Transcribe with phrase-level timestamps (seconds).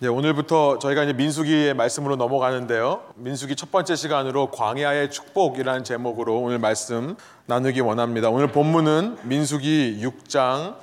[0.00, 3.04] 네, 오늘부터 저희가 이제 민수기의 말씀으로 넘어가는데요.
[3.14, 7.14] 민수기 첫 번째 시간으로 광야의 축복이라는 제목으로 오늘 말씀
[7.46, 8.28] 나누기 원합니다.
[8.28, 10.74] 오늘 본문은 민수기 6장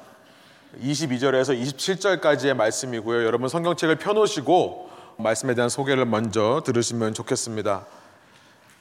[0.81, 3.25] 22절에서 27절까지의 말씀이고요.
[3.25, 7.85] 여러분 성경책을 펴놓으시고 말씀에 대한 소개를 먼저 들으시면 좋겠습니다.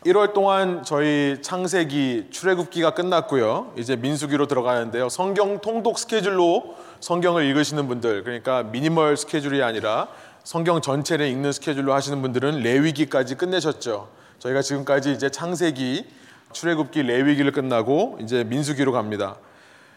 [0.06, 3.74] 1월 동안 저희 창세기 출애굽기가 끝났고요.
[3.76, 5.10] 이제 민수기로 들어가는데요.
[5.10, 10.08] 성경 통독 스케줄로 성경을 읽으시는 분들, 그러니까 미니멀 스케줄이 아니라
[10.42, 14.08] 성경 전체를 읽는 스케줄로 하시는 분들은 레위기까지 끝내셨죠.
[14.38, 16.06] 저희가 지금까지 이제 창세기,
[16.52, 19.36] 출애굽기, 레위기를 끝나고 이제 민수기로 갑니다.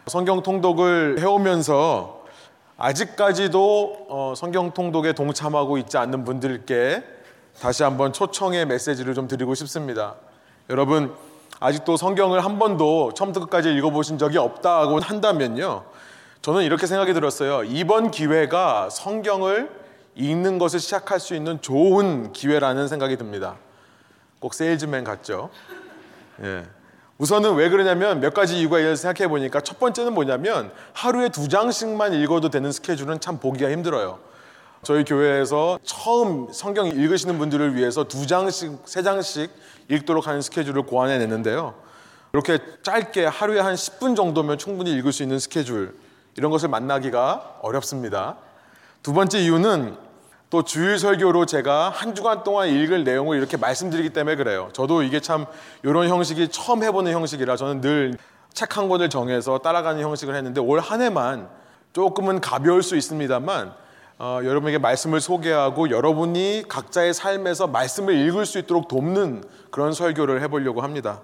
[0.06, 2.24] 성경 통독을 해오면서
[2.76, 7.14] 아직까지도 어, 성경 통독에 동참하고 있지 않는 분들께
[7.60, 10.14] 다시 한번 초청의 메시지를 좀 드리고 싶습니다.
[10.70, 11.14] 여러분,
[11.60, 15.84] 아직도 성경을 한 번도 처음부터 끝까지 읽어보신 적이 없다고 한다면요.
[16.42, 17.64] 저는 이렇게 생각이 들었어요.
[17.64, 19.70] 이번 기회가 성경을
[20.16, 23.56] 읽는 것을 시작할 수 있는 좋은 기회라는 생각이 듭니다.
[24.40, 25.50] 꼭 세일즈맨 같죠?
[26.42, 26.64] 예.
[27.16, 32.12] 우선은 왜 그러냐면 몇 가지 이유가 있어서 생각해 보니까 첫 번째는 뭐냐면 하루에 두 장씩만
[32.14, 34.18] 읽어도 되는 스케줄은 참 보기가 힘들어요.
[34.84, 39.50] 저희 교회에서 처음 성경 읽으시는 분들을 위해서 두 장씩, 세 장씩
[39.88, 41.74] 읽도록 하는 스케줄을 고안해 냈는데요.
[42.32, 45.96] 이렇게 짧게 하루에 한 10분 정도면 충분히 읽을 수 있는 스케줄,
[46.36, 48.36] 이런 것을 만나기가 어렵습니다.
[49.02, 49.96] 두 번째 이유는
[50.50, 54.68] 또 주일 설교로 제가 한 주간 동안 읽을 내용을 이렇게 말씀드리기 때문에 그래요.
[54.72, 55.46] 저도 이게 참
[55.82, 58.16] 이런 형식이 처음 해보는 형식이라 저는 늘
[58.54, 61.48] 책 한 권을 정해서 따라가는 형식을 했는데 올 한 해만
[61.92, 63.74] 조금은 가벼울 수 있습니다만
[64.18, 70.82] 어, 여러분에게 말씀을 소개하고 여러분이 각자의 삶에서 말씀을 읽을 수 있도록 돕는 그런 설교를 해보려고
[70.82, 71.20] 합니다.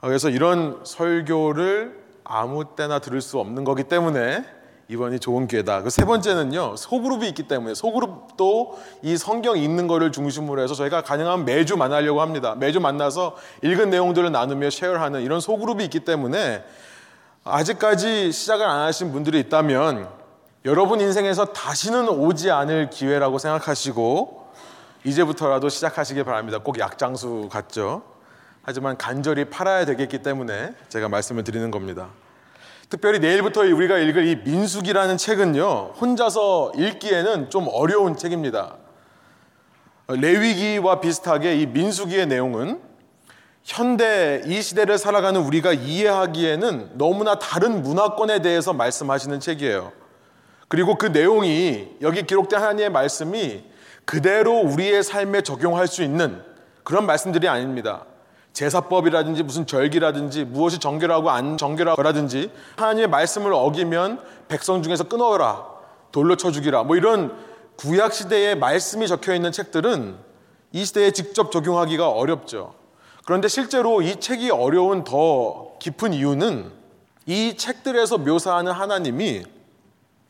[0.00, 4.44] 어, 그래서 이런 설교를 아무 때나 들을 수 없는 거기 때문에
[4.88, 5.82] 이번이 좋은 기회다.
[5.82, 11.46] 그 세 번째는요, 소그룹이 있기 때문에 소그룹도 이 성경 읽는 거를 중심으로 해서 저희가 가능하면
[11.46, 12.54] 매주 만나려고 합니다.
[12.56, 16.62] 매주 만나서 읽은 내용들을 나누며 쉐어하는 이런 소그룹이 있기 때문에
[17.44, 20.21] 아직까지 시작을 안 하신 분들이 있다면
[20.64, 24.46] 여러분 인생에서 다시는 오지 않을 기회라고 생각하시고
[25.02, 26.58] 이제부터라도 시작하시길 바랍니다.
[26.58, 28.02] 꼭 약장수 같죠?
[28.62, 32.10] 하지만 간절히 팔아야 되겠기 때문에 제가 말씀을 드리는 겁니다.
[32.88, 38.76] 특별히 내일부터 우리가 읽을 이 민숙이라는 책은요, 혼자서 읽기에는 좀 어려운 책입니다.
[40.06, 42.80] 레위기와 비슷하게 이 민수기의 내용은
[43.64, 50.01] 현대 이 시대를 살아가는 우리가 이해하기에는 너무나 다른 문화권에 대해서 말씀하시는 책이에요.
[50.72, 53.62] 그리고 그 내용이 여기 기록된 하나님의 말씀이
[54.06, 56.42] 그대로 우리의 삶에 적용할 수 있는
[56.82, 58.06] 그런 말씀들이 아닙니다.
[58.54, 65.66] 제사법이라든지 무슨 절기라든지 무엇이 정결하고 안 정결하고라든지 하나님의 말씀을 어기면 백성 중에서 끊어라
[66.10, 67.36] 돌로 쳐 죽이라 뭐 이런
[67.76, 70.16] 구약 시대의 말씀이 적혀 있는 책들은
[70.72, 72.72] 이 시대에 직접 적용하기가 어렵죠.
[73.26, 76.72] 그런데 실제로 이 책이 어려운 더 깊은 이유는
[77.26, 79.44] 이 책들에서 묘사하는 하나님이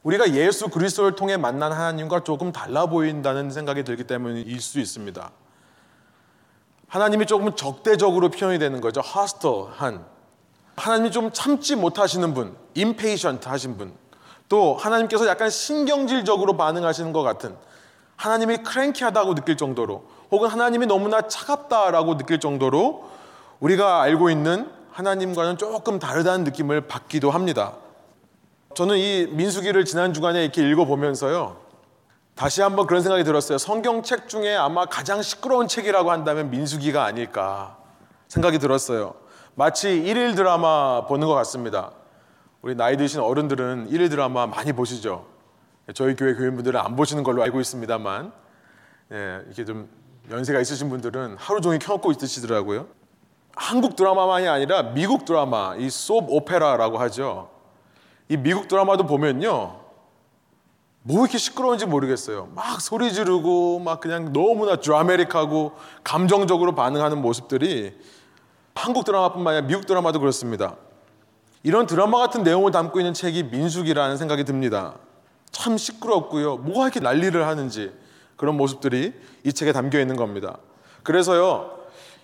[0.03, 5.31] 우리가 예수 그리스도를 통해 만난 하나님과 조금 달라 보인다는 생각이 들기 때문일 수 있습니다.
[6.89, 9.01] 하나님이 조금 적대적으로 표현이 되는 거죠.
[9.01, 10.05] hostle한.
[10.77, 13.95] 하나님이 좀 참지 못하시는 분, impatient 하신 분.
[14.49, 17.57] 또 하나님께서 약간 신경질적으로 반응하시는 것 같은
[18.17, 23.09] 하나님이 크랭키하다고 느낄 정도로 혹은 하나님이 너무나 차갑다라고 느낄 정도로
[23.61, 27.75] 우리가 알고 있는 하나님과는 조금 다르다는 느낌을 받기도 합니다.
[28.75, 31.61] 저는 이 민수기를 지난 주간에 이렇게 읽어보면서요.
[32.35, 33.59] 다시 한번 그런 생각이 들었어요.
[33.59, 37.77] 성경책 중에 아마 가장 시끄러운 책이라고 한다면 민수기가 아닐까
[38.29, 39.15] 생각이 들었어요.
[39.55, 41.93] 마치 일일 드라마 보는 것 같습니다.
[42.63, 45.27] 우리 나이 드신 어른들은 일일 드라마 많이 보시죠.
[45.95, 48.33] 저희 교회 교인분들은 안 보시는 걸로 알고 있습니다만,
[49.13, 49.91] 예, 이렇게 좀
[50.31, 52.87] 연세가 있으신 분들은 하루 종일 켜놓고 있으시더라고요.
[53.55, 57.52] 한국 드라마만이 아니라 미국 드라마, 이 소프 오페라라고 하죠.
[58.33, 59.79] 이 미국 드라마도 보면요.
[61.03, 62.49] 뭐 이렇게 시끄러운지 모르겠어요.
[62.55, 67.95] 막 소리 지르고 막 그냥 너무나 드라메릭하고 감정적으로 반응하는 모습들이
[68.75, 70.77] 한국 드라마뿐만 아니라 미국 드라마도 그렇습니다.
[71.63, 74.95] 이런 드라마 같은 내용을 담고 있는 책이 민숙이라는 생각이 듭니다.
[75.51, 76.57] 참 시끄럽고요.
[76.57, 77.93] 뭐가 이렇게 난리를 하는지
[78.37, 79.13] 그런 모습들이
[79.45, 80.57] 이 책에 담겨 있는 겁니다.
[81.03, 81.71] 그래서요.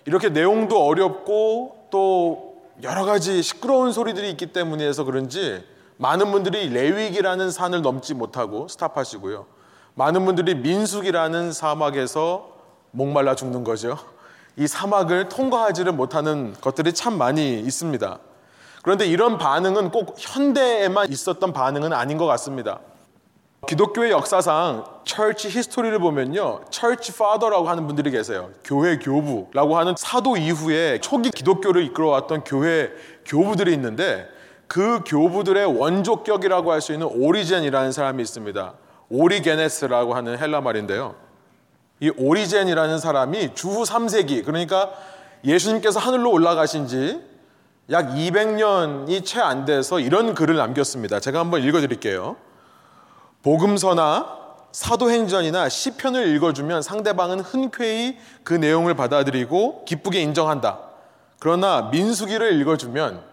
[0.05, 5.63] 이렇게 내용도 어렵고 또 여러 가지 시끄러운 소리들이 있기 때문에 해서 그런지
[6.01, 9.45] 많은 분들이 레위기라는 산을 넘지 못하고 스탑하시고요.
[9.95, 12.51] 많은 분들이 민숙이라는 사막에서
[12.91, 13.97] 목말라 죽는 거죠.
[14.55, 18.17] 이 사막을 통과하지를 못하는 것들이 참 많이 있습니다.
[18.81, 22.79] 그런데 이런 반응은 꼭 현대에만 있었던 반응은 아닌 것 같습니다.
[23.67, 26.61] 기독교의 역사상 church history를 보면요.
[26.69, 28.51] church father라고 하는 분들이 계세요.
[28.63, 32.89] 교회 교부라고 하는 사도 이후에 초기 기독교를 이끌어왔던 교회
[33.25, 34.38] 교부들이 있는데
[34.69, 38.73] 그 교부들의 원조격이라고 할 수 있는 Origen이라는 사람이 있습니다.
[39.09, 41.15] 오리게네스라고 하는 헬라 말인데요.
[41.99, 44.91] 이 Origen이라는 사람이 주후 3세기 그러니까
[45.43, 47.29] 예수님께서 하늘로 올라가신 지
[47.91, 51.19] 약 200년이 채 안 돼서 이런 글을 남겼습니다.
[51.19, 52.35] 제가 한번 읽어 드릴게요.
[53.41, 54.37] 복음서나
[54.71, 60.79] 사도행전이나 시편을 읽어주면 상대방은 흔쾌히 그 내용을 받아들이고 기쁘게 인정한다.
[61.39, 63.23] 그러나 민수기를 읽어주면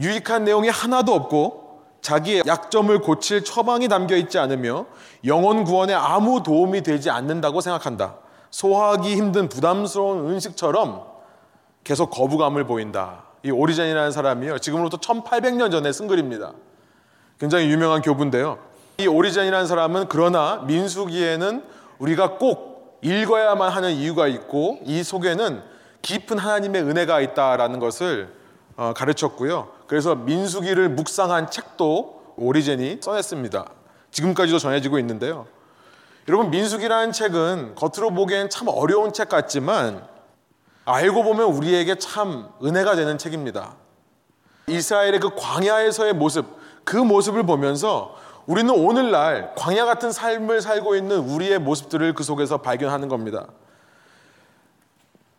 [0.00, 1.68] 유익한 내용이 하나도 없고
[2.00, 4.86] 자기의 약점을 고칠 처방이 담겨 있지 않으며
[5.24, 8.16] 영혼 구원에 아무 도움이 되지 않는다고 생각한다.
[8.50, 11.04] 소화하기 힘든 부담스러운 음식처럼
[11.84, 13.24] 계속 거부감을 보인다.
[13.42, 14.58] 이 오리젠이라는 사람이요.
[14.58, 16.52] 지금으로부터 1800년 전에 쓴 글입니다.
[17.38, 18.58] 굉장히 유명한 교부인데요.
[18.98, 21.64] 이 오리젠이라는 사람은 그러나 민수기에는
[21.98, 25.62] 우리가 꼭 읽어야만 하는 이유가 있고 이 속에는
[26.02, 28.34] 깊은 하나님의 은혜가 있다라는 것을
[28.76, 29.77] 어, 가르쳤고요.
[29.88, 33.64] 그래서 민수기를 묵상한 책도 오리젠이 써냈습니다.
[34.10, 35.46] 지금까지도 전해지고 있는데요.
[36.28, 40.06] 여러분 민수기라는 책은 겉으로 보기엔 참 어려운 책 같지만
[40.84, 43.76] 알고 보면 우리에게 참 은혜가 되는 책입니다.
[44.66, 46.46] 이스라엘의 그 광야에서의 모습,
[46.84, 48.14] 그 모습을 보면서
[48.46, 53.46] 우리는 오늘날 광야 같은 삶을 살고 있는 우리의 모습들을 그 속에서 발견하는 겁니다.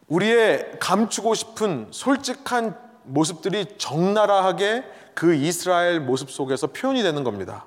[0.08, 4.84] 우리의 감추고 싶은 솔직한 모습들이 적나라하게
[5.14, 7.66] 그 이스라엘 모습 속에서 표현이 되는 겁니다.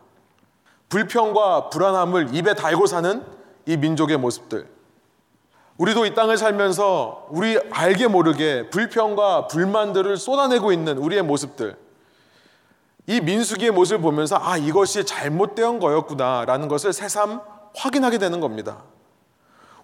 [0.89, 3.25] 불평과 불안함을 입에 달고 사는
[3.67, 4.67] 이 민족의 모습들.
[5.79, 11.77] 우리도 이 땅을 살면서 우리 알게 모르게 불평과 불만들을 쏟아내고 있는 우리의 모습들.
[13.07, 17.41] 이 민수기의 모습을 보면서 아, 이것이 잘못된 거였구나라는 것을 새삼
[17.75, 18.85] 확인하게 되는 겁니다.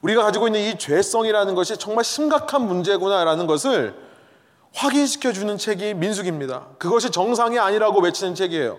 [0.03, 4.08] 우리가 가지고 있는 이 죄성이라는 것이 정말 심각한 문제구나라는 것을
[4.75, 6.67] 확인시켜 주는 책이 민숙입니다.
[6.79, 8.79] 그것이 정상이 아니라고 외치는 책이에요.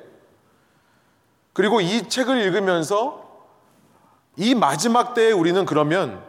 [1.53, 3.27] 그리고 이 책을 읽으면서
[4.38, 6.24] 이 마지막 때에 우리는 그러면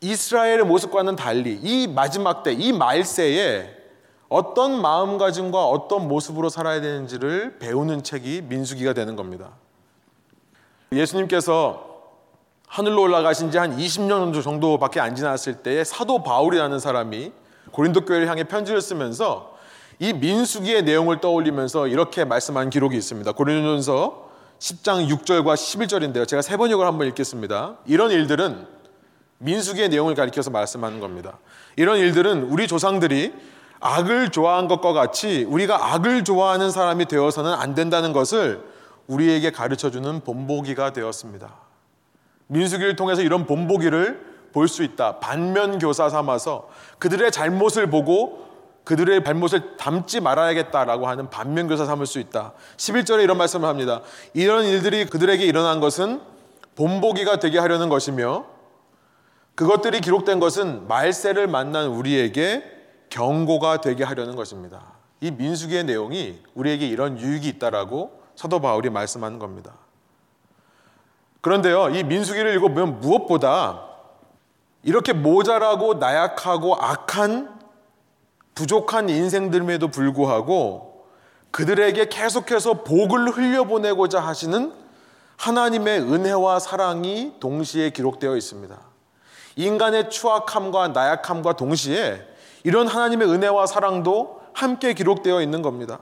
[0.00, 3.76] 이스라엘의 모습과는 달리 이 마지막 때, 이 말세에
[4.28, 9.50] 어떤 마음가짐과 어떤 모습으로 살아야 되는지를 배우는 책이 민수기가 되는 겁니다.
[10.92, 11.86] 예수님께서
[12.66, 17.32] 하늘로 올라가신 지 한 20년 정도밖에 안 지났을 때에 사도 바울이라는 사람이
[17.72, 19.56] 고린도 교회를 향해 편지를 쓰면서
[19.98, 23.32] 이 민수기의 내용을 떠올리면서 이렇게 말씀한 기록이 있습니다.
[23.32, 24.28] 고린도전서
[24.58, 26.26] 10장 6절과 11절인데요.
[26.26, 27.76] 제가 세 번역을 한번 읽겠습니다.
[27.86, 28.66] 이런 일들은
[29.38, 31.38] 민수기의 내용을 가리켜서 말씀하는 겁니다.
[31.76, 33.32] 이런 일들은 우리 조상들이
[33.80, 38.62] 악을 좋아한 것과 같이 우리가 악을 좋아하는 사람이 되어서는 안 된다는 것을
[39.06, 41.54] 우리에게 가르쳐 주는 본보기가 되었습니다.
[42.48, 44.27] 민수기를 통해서 이런 본보기를
[44.58, 45.20] 볼 수 있다.
[45.20, 46.68] 반면 교사 삼아서
[46.98, 48.48] 그들의 잘못을 보고
[48.82, 52.54] 그들의 잘못을 담지 말아야겠다라고 하는 반면 교사 삼을 수 있다.
[52.76, 54.00] 11절에 이런 말씀을 합니다.
[54.34, 56.20] 이런 일들이 그들에게 일어난 것은
[56.74, 58.46] 본보기가 되게 하려는 것이며
[59.54, 62.64] 그것들이 기록된 것은 말세를 만난 우리에게
[63.10, 64.82] 경고가 되게 하려는 것입니다.
[65.20, 69.74] 이 민수기의 내용이 우리에게 이런 유익이 있다라고 사도 바울이 말씀하는 겁니다.
[71.40, 73.87] 그런데요, 이 민수기를 읽어보면 무엇보다
[74.88, 77.60] 이렇게 모자라고 나약하고 악한
[78.54, 81.04] 부족한 인생들임에도 불구하고
[81.50, 84.72] 그들에게 계속해서 복을 흘려보내고자 하시는
[85.36, 88.80] 하나님의 은혜와 사랑이 동시에 기록되어 있습니다.
[89.56, 92.26] 인간의 추악함과 나약함과 동시에
[92.64, 95.98] 이런 하나님의 은혜와 사랑도 함께 기록되어 있는 겁니다.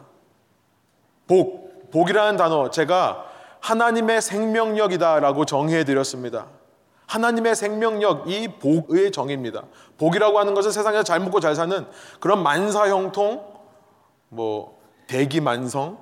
[1.26, 3.24] 복, 복이라는 단어 제가
[3.58, 6.46] 하나님의 생명력이다라고 정의해 드렸습니다.
[7.06, 9.62] 하나님의 생명력, 이 복의 정의입니다.
[9.98, 11.86] 복이라고 하는 것은 세상에서 잘 먹고 잘 사는
[12.20, 13.42] 그런 만사형통,
[14.28, 15.98] 뭐, 대기만성,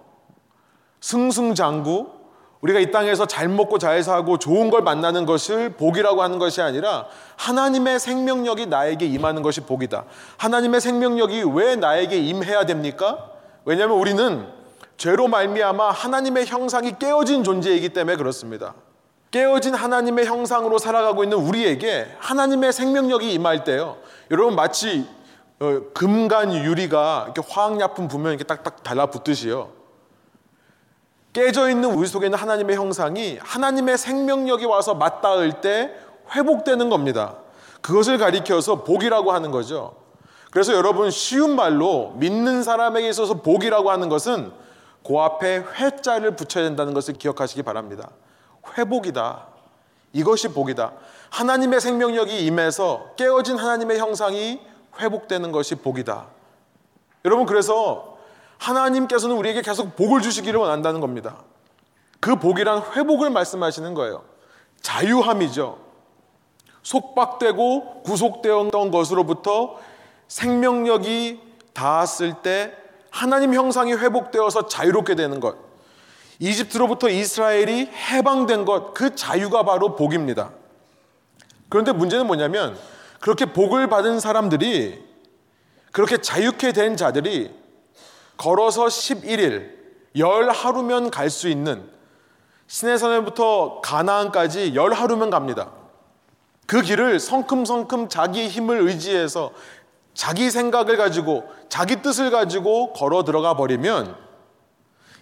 [1.00, 2.14] 승승장구,
[2.62, 7.06] 우리가 이 땅에서 잘 먹고 잘 사고 좋은 걸 만나는 것을 복이라고 하는 것이 아니라
[7.36, 10.06] 하나님의 생명력이 나에게 임하는 것이 복이다.
[10.38, 13.30] 하나님의 생명력이 왜 나에게 임해야 됩니까?
[13.66, 14.46] 왜냐하면 우리는
[14.96, 18.74] 죄로 말미암아 하나님의 형상이 깨어진 존재이기 때문에 그렇습니다.
[19.34, 23.96] 깨어진 하나님의 형상으로 살아가고 있는 우리에게 하나님의 생명력이 임할 때요.
[24.30, 25.08] 여러분 마치
[25.58, 29.72] 어, 금간 유리가 이렇게 화학약품 부면 이렇게 딱딱 달라붙듯이요.
[31.32, 35.90] 깨져 있는 우리 속에 있는 하나님의 형상이 하나님의 생명력이 와서 맞닿을 때
[36.32, 37.38] 회복되는 겁니다.
[37.80, 39.96] 그것을 가리켜서 복이라고 하는 거죠.
[40.52, 44.52] 그래서 여러분 쉬운 말로 믿는 사람에게 있어서 복이라고 하는 것은
[45.04, 48.10] 그 앞에 회자를 붙여야 된다는 것을 기억하시기 바랍니다.
[48.76, 49.46] 회복이다.
[50.12, 50.92] 이것이 복이다.
[51.30, 54.60] 하나님의 생명력이 임해서 깨어진 하나님의 형상이
[54.98, 56.26] 회복되는 것이 복이다.
[57.24, 58.18] 여러분, 그래서
[58.58, 61.38] 하나님께서는 우리에게 계속 복을 주시기를 원한다는 겁니다.
[62.20, 64.24] 그 복이란 회복을 말씀하시는 거예요.
[64.80, 65.78] 자유함이죠.
[66.82, 69.78] 속박되고 구속되었던 것으로부터
[70.28, 71.40] 생명력이
[71.72, 72.74] 닿았을 때
[73.10, 75.56] 하나님 형상이 회복되어서 자유롭게 되는 것.
[76.38, 80.50] 이집트로부터 이스라엘이 해방된 것, 그 자유가 바로 복입니다.
[81.68, 82.78] 그런데 문제는 뭐냐면
[83.20, 85.02] 그렇게 복을 받은 사람들이
[85.92, 87.52] 그렇게 자유케 된 자들이
[88.36, 89.70] 걸어서 11일,
[90.16, 91.88] 열 하루면 갈 수 있는
[92.66, 95.70] 시내산에부터 가나안까지 열 하루면 갑니다.
[96.66, 99.52] 그 길을 성큼성큼 자기의 힘을 의지해서
[100.14, 104.23] 자기 생각을 가지고 자기 뜻을 가지고 걸어 들어가 버리면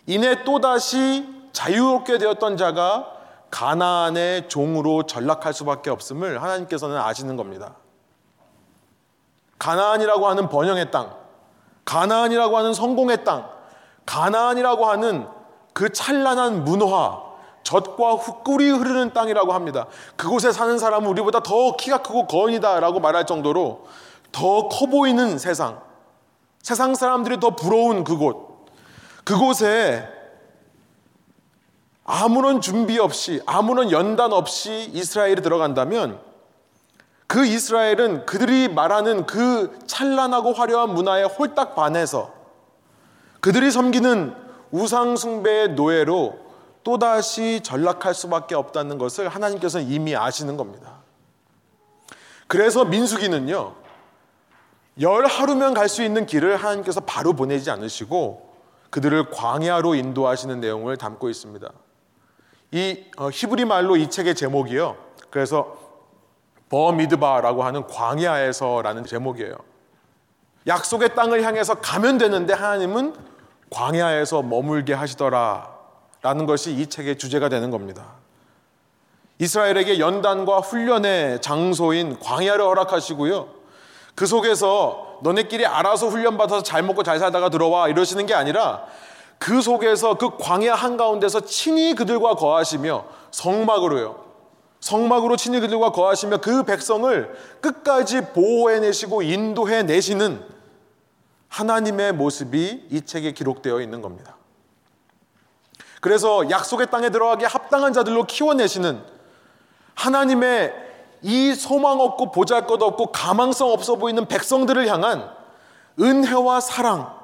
[0.07, 3.13] 이내 또다시 자유롭게 되었던 자가
[3.51, 7.75] 가나안의 종으로 전락할 수밖에 없음을 하나님께서는 아시는 겁니다.
[9.59, 11.15] 가나안이라고 하는 번영의 땅,
[11.85, 13.49] 가나안이라고 하는 성공의 땅,
[14.07, 15.29] 가나안이라고 하는
[15.73, 17.21] 그 찬란한 문화,
[17.63, 19.87] 젖과 꿀이 흐르는 땅이라고 합니다.
[20.17, 23.87] 그곳에 사는 사람은 우리보다 더 키가 크고 거인이다라고 말할 정도로
[24.33, 25.81] 더 커 보이는 세상,
[26.63, 28.52] 세상 사람들이 더 부러운 그곳,
[29.25, 30.09] 그곳에
[32.05, 36.21] 아무런 준비 없이, 아무런 연단 없이 이스라엘이 들어간다면
[37.27, 42.33] 그 이스라엘은 그들이 말하는 그 찬란하고 화려한 문화에 홀딱 반해서
[43.41, 44.37] 그들이 섬기는
[44.71, 46.39] 우상숭배의 노예로
[46.85, 50.97] 또다시 전락할 수밖에 없다는 것을 하나님께서는 이미 아시는 겁니다.
[52.49, 53.75] 그래서 민수기는요,
[55.01, 58.52] 열 하루면 갈 수 있는 길을 하나님께서 바로 보내지 않으시고
[58.93, 61.67] 그들을 광야로 인도하시는 내용을 담고 있습니다.
[62.73, 64.97] 이 어, 히브리 말로 이 책의 제목이요.
[65.31, 65.79] 그래서
[66.69, 69.57] 버미드바라고 하는 광야에서라는 제목이에요.
[70.67, 73.15] 약속의 땅을 향해서 가면 되는데 하나님은
[73.71, 75.73] 광야에서 머물게 하시더라.
[76.21, 78.13] 라는 것이 이 책의 주제가 되는 겁니다.
[79.39, 83.49] 이스라엘에게 연단과 훈련의 장소인 광야를 허락하시고요.
[84.15, 88.85] 그 속에서 너네끼리 알아서 훈련받아서 잘 먹고 잘 살다가 들어와 이러시는 게 아니라
[89.39, 94.23] 그 속에서 그 광야 한가운데서 친히 그들과 거하시며 성막으로요.
[94.81, 100.45] 성막으로 친히 그들과 거하시며 그 백성을 끝까지 보호해내시고 인도해내시는
[101.49, 104.37] 하나님의 모습이 이 책에 기록되어 있는 겁니다.
[106.01, 109.03] 그래서 약속의 땅에 들어가기에 합당한 자들로 키워내시는
[109.95, 110.92] 하나님의
[111.23, 115.31] 이 소망 없고 보잘 것 없고 가망성 없어 보이는 백성들을 향한
[116.01, 117.15] 은혜와 사랑,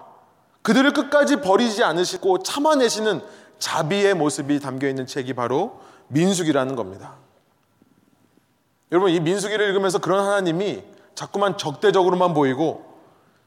[0.63, 3.23] 그들을 끝까지 버리지 않으시고 참아내시는
[3.59, 7.15] 자비의 모습이 담겨 있는 책이 바로 민숙이라는 겁니다.
[8.93, 10.83] 여러분, 이 민숙이를 읽으면서 그런 하나님이
[11.15, 12.87] 자꾸만 적대적으로만 보이고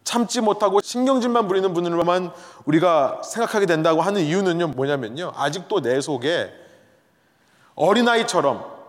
[0.03, 2.31] 참지 못하고 신경질만 부리는 분으로만
[2.65, 5.33] 우리가 생각하게 된다고 하는 이유는요, 뭐냐면요.
[5.35, 6.51] 아직도 내 속에
[7.75, 8.80] 어린아이처럼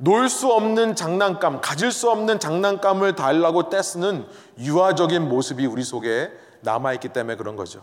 [0.00, 4.26] 놀 수 없는 장난감, 가질 수 없는 장난감을 달라고 떼쓰는
[4.58, 7.82] 유아적인 모습이 우리 속에 남아있기 때문에 그런 거죠.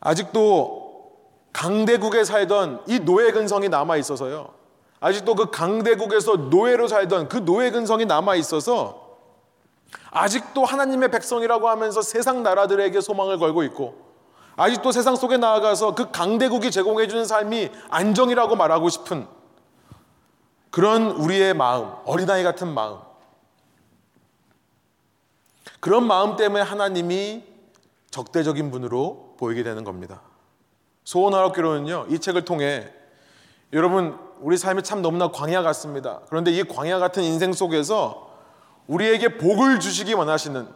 [0.00, 1.12] 아직도
[1.52, 4.48] 강대국에 살던 이 노예 근성이 남아 있어서요.
[5.00, 9.18] 아직도 그 강대국에서 노예로 살던 그 노예 근성이 남아 있어서
[10.10, 13.96] 아직도 하나님의 백성이라고 하면서 세상 나라들에게 소망을 걸고 있고
[14.56, 19.26] 아직도 세상 속에 나아가서 그 강대국이 제공해 주는 삶이 안정이라고 말하고 싶은
[20.74, 22.98] 그런 우리의 마음, 어린아이 같은 마음.
[25.78, 27.44] 그런 마음 때문에 하나님이
[28.10, 30.22] 적대적인 분으로 보이게 되는 겁니다.
[31.04, 32.92] 소원하옵기로는요, 이 책을 통해
[33.72, 36.22] 여러분, 우리 삶이 참 너무나 광야 같습니다.
[36.28, 38.36] 그런데 이 광야 같은 인생 속에서
[38.88, 40.66] 우리에게 복을 주시기 원하시는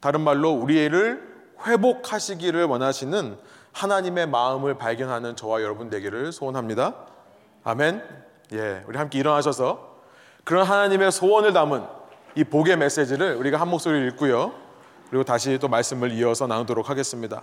[0.00, 3.38] 다른 말로 우리를 회복하시기를 원하시는
[3.72, 6.96] 하나님의 마음을 발견하는 저와 여러분 되기를 소원합니다.
[7.64, 8.21] 아멘.
[8.52, 9.96] 예, 우리 함께 일어나셔서
[10.44, 11.84] 그런 하나님의 소원을 담은
[12.34, 14.52] 이 복의 메시지를 우리가 한 목소리로 읽고요.
[15.08, 17.42] 그리고 다시 또 말씀을 이어서 나누도록 하겠습니다.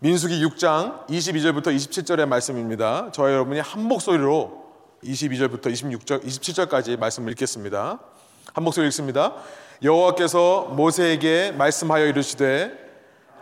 [0.00, 3.10] 민수기 6장 22절부터 27절의 말씀입니다.
[3.12, 4.66] 저와 여러분이 한 목소리로
[5.02, 7.98] 22절부터 26절, 27절까지 말씀을 읽겠습니다.
[8.52, 9.34] 한 목소리 읽습니다.
[9.82, 12.72] 여호와께서 모세에게 말씀하여 이르시되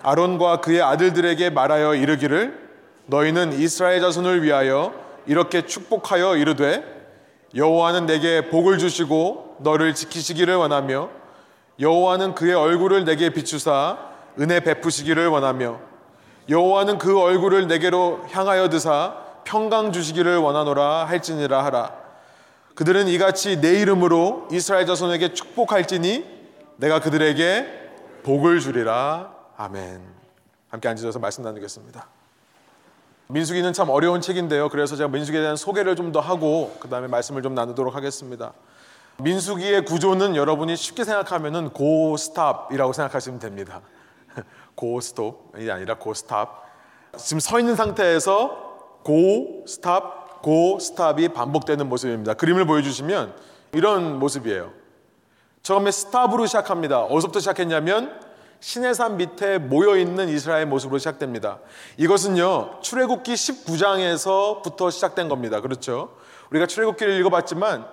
[0.03, 2.69] 아론과 그의 아들들에게 말하여 이르기를
[3.07, 6.85] 너희는 이스라엘 자손을 위하여 이렇게 축복하여 이르되
[7.55, 11.11] 여호와는 내게 복을 주시고 너를 지키시기를 원하며
[11.81, 13.99] 여호와는 그의 얼굴을 내게 비추사
[14.41, 15.81] 은혜 베푸시기를 원하며
[16.49, 21.93] 여호와는 그 얼굴을 내게로 향하여 드사 평강 주시기를 원하노라 할지니라 하라.
[22.75, 26.25] 그들은 이같이 내 이름으로 이스라엘 자손에게 축복할지니
[26.77, 27.83] 내가 그들에게
[28.25, 29.33] 복을 주리라.
[29.57, 30.03] 아멘.
[30.69, 32.24] 함께 앉으셔서 말씀 나누겠습니다
[33.29, 37.43] 민수기는 참 어려운 책인데요 그래서 제가 민수기에 대한 소개를 좀 더 하고 그 다음에 말씀을
[37.43, 38.53] 좀 나누도록 하겠습니다
[39.19, 43.81] 민수기의 구조는 여러분이 쉽게 생각하면은 go stop이라고 생각하시면 됩니다.
[44.75, 46.65] 고 스톱이 아니라 go stop.
[47.17, 52.35] 지금 서 있는 상태에서 go stop, go stop이 반복되는 모습입니다.
[52.35, 53.35] 그림을 보여주시면
[53.73, 54.73] 이런 모습이에요.
[55.63, 57.03] 처음에 스탑으로 시작합니다.
[57.03, 58.21] 어디서부터 시작했냐면
[58.65, 61.59] 시내산 밑에 모여 있는 이스라엘 모습으로 시작됩니다.
[61.99, 65.61] 이것은요 출애굽기 19장에서부터 시작된 겁니다.
[65.61, 66.17] 그렇죠?
[66.49, 67.85] 우리가 출애굽기를 읽어봤지만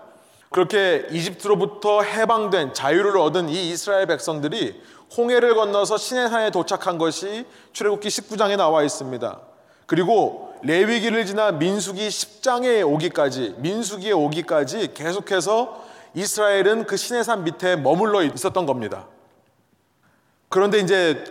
[0.50, 4.82] 그렇게 이집트로부터 해방된 자유를 얻은 이 이스라엘 백성들이
[5.18, 9.42] 홍해를 건너서 시내산에 도착한 것이 출애굽기 19장에 나와 있습니다.
[9.88, 18.66] 그리고 레위기를 지나 민수기 10장에 오기까지 민수기에 오기까지 계속해서 이스라엘은 그 시내산 밑에 머물러 있었던
[18.66, 19.08] 겁니다.
[20.52, 21.24] 그런데 이제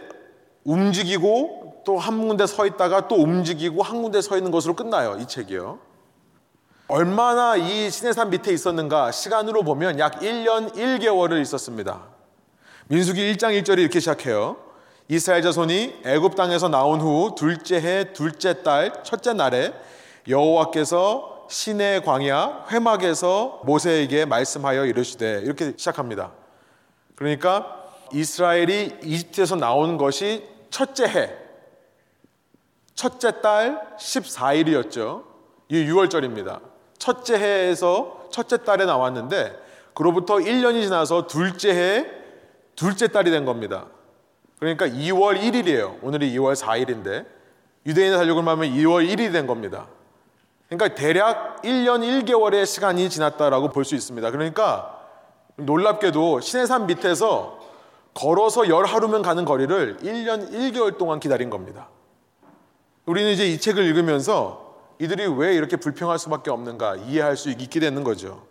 [0.65, 5.17] 움직이고 또 한 군데 서 있다가 또 움직이고 한 군데 서 있는 것으로 끝나요.
[5.21, 5.79] 이 책이요.
[6.89, 12.03] 얼마나 이 시내산 밑에 있었는가 시간으로 보면 약 1년 1개월을 있었습니다.
[12.89, 14.57] 민수기 1장 1절이 이렇게 시작해요.
[15.09, 19.73] 이스라엘 자손이 애굽 땅에서 나온 후 둘째 해 둘째 달 첫째 날에
[20.29, 26.33] 여호와께서 시내 광야 회막에서 모세에게 말씀하여 이르시되 이렇게 시작합니다.
[27.17, 27.80] 그러니까
[28.13, 31.35] 이스라엘이 이집트에서 나온 것이 첫째 해
[32.95, 35.25] 첫째 달 14일이었죠.
[35.69, 36.61] 이 6월절입니다.
[36.99, 39.57] 첫째 해에서 첫째 달에 나왔는데
[39.95, 42.07] 그로부터 1년이 지나서 둘째 해
[42.77, 43.87] 둘째 달이 된 겁니다.
[44.59, 45.99] 그러니까 2월 1일이에요.
[46.03, 47.27] 오늘이 2월 4일인데
[47.87, 49.87] 유대인의 살육을 말하면 2월 1일이 된 겁니다.
[50.69, 54.31] 그러니까 대략 1년 1개월의 시간이 지났다라고 볼 수 있습니다.
[54.31, 54.99] 그러니까
[55.57, 57.60] 놀랍게도 시내산 밑에서
[58.15, 61.89] 걸어서 열 하루면 가는 거리를 1년 1개월 동안 기다린 겁니다.
[63.07, 68.05] 우리는 이제 이 책을 읽으면서 이들이 왜 이렇게 불평할 수밖에 없는가 이해할 수 있게 되는
[68.05, 68.43] 거죠.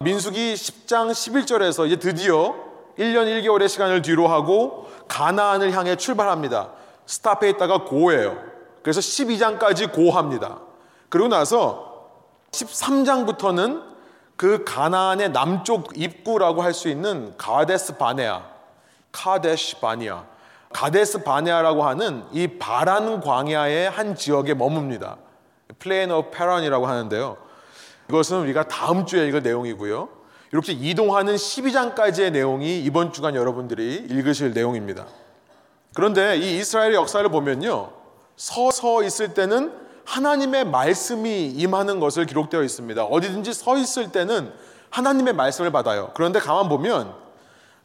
[0.00, 2.54] 민수기 10장 11절에서 이제 드디어
[2.98, 6.72] 1년 1개월의 시간을 뒤로 하고 가나안을 향해 출발합니다.
[7.06, 8.36] stop에 있다가 go예요.
[8.82, 10.60] 그래서 12장까지 go합니다.
[11.08, 12.10] 그리고 나서
[12.50, 13.82] 13장부터는
[14.36, 18.42] 그 가나안의 남쪽 입구라고 할 수 있는 가데스 바네아,
[19.12, 20.24] Kadesh Barnea,
[20.72, 25.16] 가데스 바네아라고 하는 이 바란 광야의 한 지역에 머뭅니다.
[25.78, 27.36] plain of Paran이라고 하는데요.
[28.08, 30.08] 이것은 우리가 다음 주에 읽을 내용이고요.
[30.50, 35.06] 이렇게 이동하는 12장까지의 내용이 이번 주간 여러분들이 읽으실 내용입니다.
[35.94, 37.90] 그런데 이 이스라엘의 역사를 보면요.
[38.36, 39.72] 서서 있을 때는
[40.04, 43.04] 하나님의 말씀이 임하는 것을 기록되어 있습니다.
[43.04, 44.52] 어디든지 서 있을 때는
[44.90, 46.10] 하나님의 말씀을 받아요.
[46.14, 47.14] 그런데 가만 보면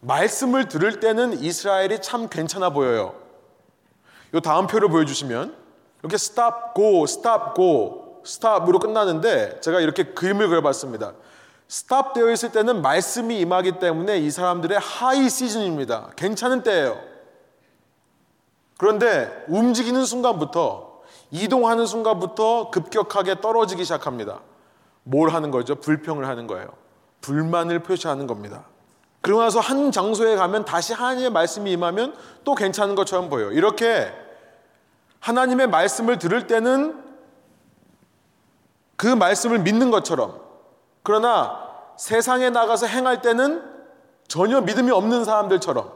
[0.01, 3.15] 말씀을 들을 때는 이스라엘이 참 괜찮아 보여요.
[4.33, 5.55] 이 다음 표를 보여주시면
[6.01, 11.13] 이렇게 stop, go, stop, go, stop으로 끝나는데 제가 이렇게 그림을 그려봤습니다.
[11.69, 16.11] stop 되어 있을 때는 말씀이 임하기 때문에 이 사람들의 하이 시즌입니다.
[16.15, 16.97] 괜찮은 때예요.
[18.77, 24.41] 그런데 움직이는 순간부터 이동하는 순간부터 급격하게 떨어지기 시작합니다.
[25.03, 25.75] 뭘 하는 거죠?
[25.75, 26.69] 불평을 하는 거예요.
[27.21, 28.65] 불만을 표시하는 겁니다.
[29.21, 33.51] 그러고 나서 한 장소에 가면 다시 하나님의 말씀이 임하면 또 괜찮은 것처럼 보여요.
[33.51, 34.11] 이렇게
[35.19, 37.03] 하나님의 말씀을 들을 때는
[38.95, 40.39] 그 말씀을 믿는 것처럼
[41.03, 43.63] 그러나 세상에 나가서 행할 때는
[44.27, 45.91] 전혀 믿음이 없는 사람들처럼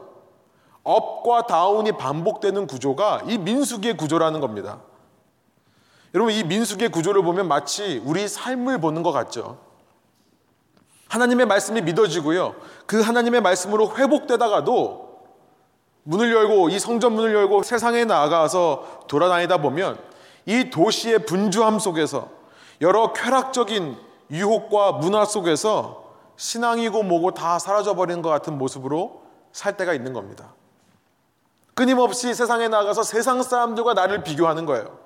[0.84, 4.80] 업과 다운이 반복되는 구조가 이 민수기의 구조라는 겁니다.
[6.14, 9.58] 여러분 이 민수기의 구조를 보면 마치 우리 삶을 보는 것 같죠.
[11.12, 12.54] 하나님의 말씀이 믿어지고요.
[12.86, 15.12] 그 하나님의 말씀으로 회복되다가도
[16.04, 19.98] 문을 열고 이 성전 문을 열고 세상에 나가서 돌아다니다 보면
[20.46, 22.30] 이 도시의 분주함 속에서
[22.80, 23.98] 여러 쾌락적인
[24.30, 29.22] 유혹과 문화 속에서 신앙이고 뭐고 다 사라져 버리는 것 같은 모습으로
[29.52, 30.54] 살 때가 있는 겁니다.
[31.74, 34.98] 끊임없이 세상에 나가서 세상 사람들과 나를 비교하는 거예요.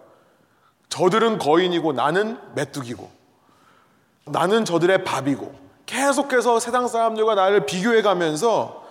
[0.88, 3.10] 저들은 거인이고 나는 메뚜기고
[4.26, 8.84] 나는 저들의 밥이고 계속해서 세상 사람들과 나를 비교해 가면서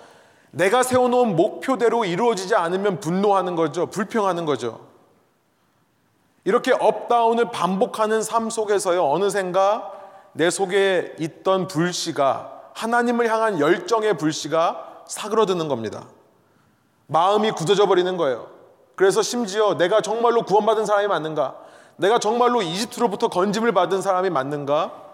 [0.51, 3.87] 내가 세워놓은 목표대로 이루어지지 않으면 분노하는 거죠.
[3.87, 4.79] 불평하는 거죠.
[6.45, 9.91] 이렇게 up down을 반복하는 삶 속에서요, 어느샌가
[10.31, 16.05] 내 속에 있던 불씨가, 하나님을 향한 열정의 불씨가 사그러드는 겁니다.
[17.07, 18.47] 마음이 굳어져 버리는 거예요.
[18.95, 21.55] 그래서 심지어 내가 정말로 구원받은 사람이 맞는가?
[21.97, 25.04] 내가 정말로 이집트로부터 건짐을 받은 사람이 맞는가?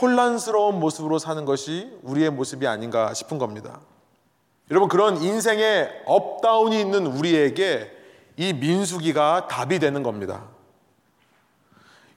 [0.00, 3.80] 혼란스러운 모습으로 사는 것이 우리의 모습이 아닌가 싶은 겁니다.
[4.70, 7.90] 여러분 그런 인생의 up down이 있는 우리에게
[8.36, 10.44] 이 민수기가 답이 되는 겁니다.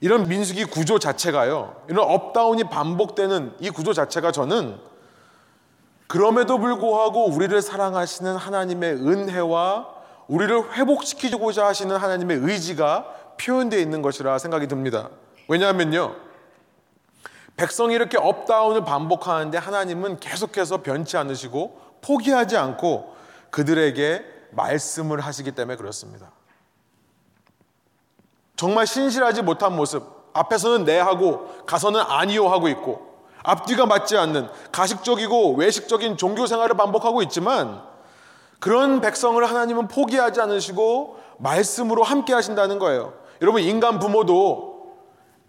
[0.00, 1.82] 이런 민수기 구조 자체가요.
[1.88, 4.78] 이런 up down이 반복되는 이 구조 자체가 저는
[6.06, 9.88] 그럼에도 불구하고 우리를 사랑하시는 하나님의 은혜와
[10.28, 13.06] 우리를 회복시키고자 하시는 하나님의 의지가
[13.40, 15.08] 표현되어 있는 것이라 생각이 듭니다.
[15.48, 16.23] 왜냐하면요.
[17.56, 23.14] 백성이 이렇게 up down을 반복하는데 하나님은 계속해서 변치 않으시고 포기하지 않고
[23.50, 26.32] 그들에게 말씀을 하시기 때문에 그렇습니다.
[28.56, 35.54] 정말 신실하지 못한 모습, 앞에서는 네 하고 가서는 아니요 하고 있고 앞뒤가 맞지 않는 가식적이고
[35.54, 37.82] 외식적인 종교 생활을 반복하고 있지만
[38.58, 43.12] 그런 백성을 하나님은 포기하지 않으시고 말씀으로 함께 하신다는 거예요.
[43.42, 44.73] 여러분 인간 부모도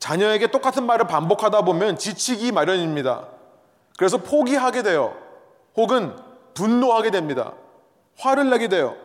[0.05, 3.27] 자녀에게 똑같은 말을 반복하다 보면 지치기 마련입니다.
[3.97, 5.17] 그래서 포기하게 돼요.
[5.75, 6.15] 혹은
[6.53, 7.53] 분노하게 됩니다.
[8.19, 8.95] 화를 내게 돼요.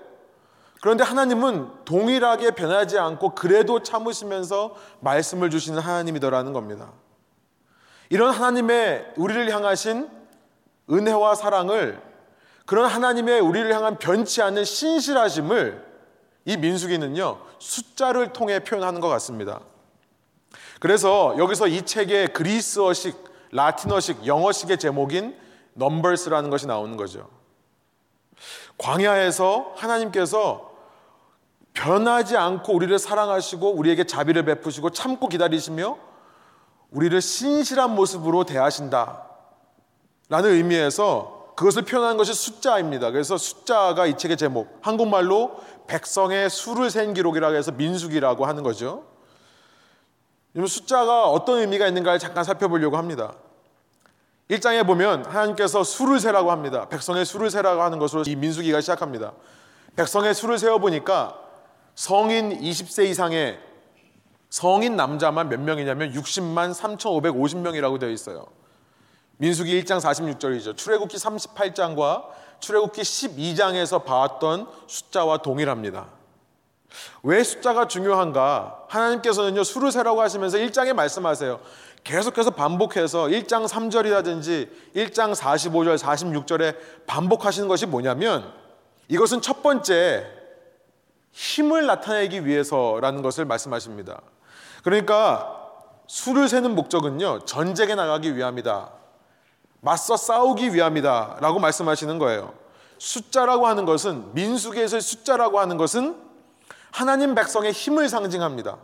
[0.83, 6.93] 그런데 하나님은 동일하게 변하지 않고 그래도 참으시면서 말씀을 주시는 하나님이더라는 겁니다.
[8.11, 10.07] 이런 하나님의 우리를 향하신
[10.91, 11.99] 은혜와 사랑을
[12.67, 15.83] 그런 하나님의 우리를 향한 변치 않는 신실하심을
[16.45, 19.61] 이 민수기는요 숫자를 통해 표현하는 것 같습니다.
[20.81, 23.17] 그래서 여기서 이 책의 그리스어식,
[23.53, 25.37] 라틴어식, 영어식의 제목인
[25.75, 27.29] 넘버스라는 것이 나오는 거죠.
[28.79, 30.71] 광야에서 하나님께서
[31.75, 35.99] 변하지 않고 우리를 사랑하시고 우리에게 자비를 베푸시고 참고 기다리시며
[36.91, 39.25] 우리를 신실한 모습으로 대하신다.
[40.29, 43.11] 라는 의미에서 그것을 표현하는 것이 숫자입니다.
[43.11, 49.10] 그래서 숫자가 이 책의 제목, 한국말로 백성의 수를 센 기록이라고 해서 민숙이라고 하는 거죠.
[50.55, 53.35] 숫자가 어떤 의미가 있는가를 잠깐 살펴보려고 합니다.
[54.51, 56.89] 1장에 보면 하나님께서 수를 세라고 합니다.
[56.89, 59.33] 백성의 수를 세라고 하는 것으로 이 민수기가 시작합니다.
[59.95, 61.39] 백성의 수를 세어보니까
[61.95, 63.61] 성인 20세 이상의
[64.49, 68.47] 성인 남자만 몇 명이냐면 60만 3,550명이라고 되어 있어요.
[69.37, 70.77] 민수기 1장 46절이죠.
[70.77, 72.25] 출애굽기 38장과
[72.59, 76.20] 출애굽기 12장에서 봐왔던 숫자와 동일합니다.
[77.23, 78.85] 왜 숫자가 중요한가?
[78.89, 81.61] 하나님께서는요, 수를 세라고 하시면서 1장에 말씀하세요.
[82.05, 86.77] 계속해서 반복해서 1장 3절이라든지 1장 45절, 46절에
[87.07, 88.53] 반복하시는 것이 뭐냐면
[89.09, 90.27] 이것은 첫 번째
[91.33, 94.21] 힘을 나타내기 위해서라는 것을 말씀하십니다.
[94.83, 95.57] 그러니까
[96.07, 98.91] 수를 세는 목적은요, 전쟁에 나가기 위함이다.
[99.81, 101.37] 맞서 싸우기 위함이다.
[101.41, 102.53] 라고 말씀하시는 거예요.
[102.99, 106.30] 숫자라고 하는 것은, 민수기에서의 숫자라고 하는 것은
[106.93, 108.79] 하나님 백성의 힘을 상징합니다.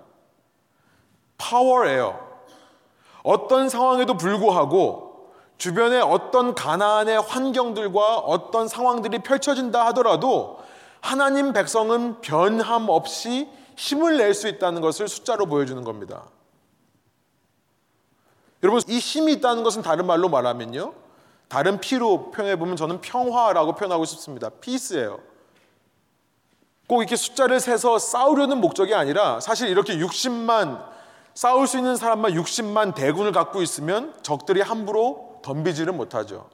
[1.39, 2.25] 파워예요.
[3.23, 10.61] 어떤 상황에도 불구하고 주변에 어떤 가나안의 환경들과 어떤 상황들이 펼쳐진다 하더라도
[11.01, 16.25] 하나님 백성은 변함 없이 힘을 낼 수 있다는 것을 숫자로 보여주는 겁니다.
[18.63, 20.95] 여러분, 이 힘이 있다는 것은 다른 말로 말하면요.
[21.49, 24.49] 다른 피로 표현해 보면 저는 평화라고 표현하고 싶습니다.
[24.49, 25.21] 피스예요.
[26.87, 30.85] 꼭 이렇게 숫자를 세서 싸우려는 목적이 아니라 사실 이렇게 60만
[31.35, 36.49] 싸울 수 있는 사람만 60만 대군을 갖고 있으면 적들이 함부로 덤비지를 못하죠.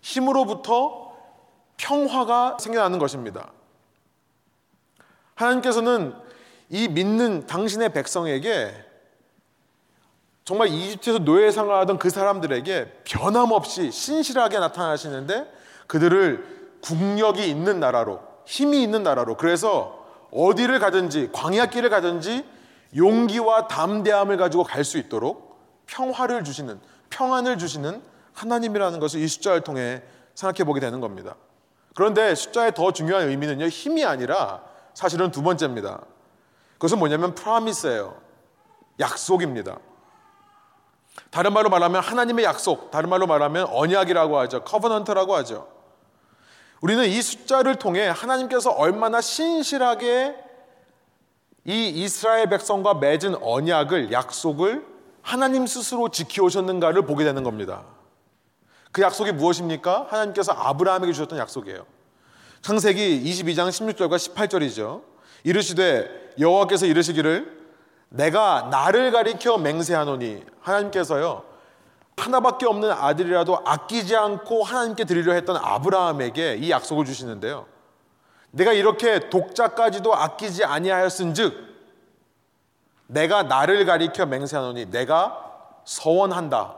[0.00, 1.14] 힘으로부터
[1.76, 3.52] 평화가 생겨나는 것입니다.
[5.34, 6.14] 하나님께서는
[6.70, 8.74] 이 믿는 당신의 백성에게
[10.44, 15.50] 정말 이집트에서 노예 생활하던 그 사람들에게 변함없이 신실하게 나타나시는데
[15.86, 22.44] 그들을 국력이 있는 나라로 힘이 있는 나라로 그래서 어디를 가든지 광야 길을 가든지
[22.96, 26.80] 용기와 담대함을 가지고 갈 수 있도록 평화를 주시는
[27.10, 28.02] 평안을 주시는
[28.32, 30.02] 하나님이라는 것을 이 숫자를 통해
[30.34, 31.36] 생각해 보게 되는 겁니다.
[31.94, 34.62] 그런데 숫자의 더 중요한 의미는요 힘이 아니라
[34.94, 36.00] 사실은 두 번째입니다.
[36.74, 38.16] 그것은 뭐냐면 promise예요.
[39.00, 39.78] 약속입니다.
[41.30, 44.64] 다른 말로 말하면 하나님의 약속, 다른 말로 말하면 언약이라고 하죠.
[44.64, 45.68] covenant라고 하죠.
[46.80, 50.36] 우리는 이 숫자를 통해 하나님께서 얼마나 신실하게
[51.66, 54.84] 이 이스라엘 백성과 맺은 언약을, 약속을
[55.22, 57.84] 하나님 스스로 지켜오셨는가를 보게 되는 겁니다.
[58.92, 60.06] 그 약속이 무엇입니까?
[60.10, 61.86] 하나님께서 아브라함에게 주셨던 약속이에요.
[62.60, 65.02] 창세기 22장 16절과 18절이죠.
[65.42, 67.64] 이르시되 여호와께서 이르시기를
[68.10, 71.53] 내가 나를 가리켜 맹세하노니 하나님께서요
[72.16, 77.66] 하나밖에 없는 아들이라도 아끼지 않고 하나님께 드리려 했던 아브라함에게 이 약속을 주시는데요.
[78.50, 81.74] 내가 이렇게 독자까지도 아끼지 아니하였은즉
[83.08, 85.40] 내가 나를 가리켜 맹세하노니 내가
[85.84, 86.76] 서원한다.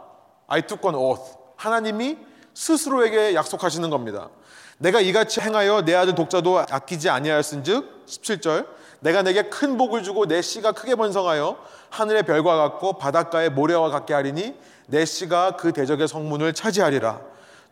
[0.49, 1.37] I took an oath.
[1.57, 2.19] 하나님이
[2.55, 4.31] 스스로에게 약속하시는 겁니다.
[4.79, 8.67] 내가 이같이 행하여 내 아들 독자도 아끼지 아니하였은즉 17절
[9.01, 11.59] 내가 내게 큰 복을 주고 내 씨가 크게 번성하여
[11.91, 17.21] 하늘의 별과 같고 바닷가의 모래와 같게 하리니 내 씨가 그 대적의 성문을 차지하리라.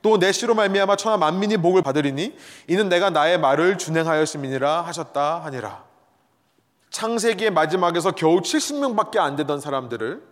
[0.02, 2.36] 또내 씨로 말미암아 천하 만민이 복을 받으리니
[2.68, 5.82] 이는 내가 나의 말을 준행하였음이니라 하셨다 하니라.
[6.90, 10.22] 창세기의 마지막에서 겨우 70명밖에 안 되던 사람들을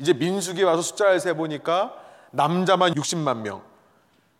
[0.00, 1.94] 이제 민수기 와서 숫자를 세 보니까
[2.32, 3.62] 남자만 60만 명,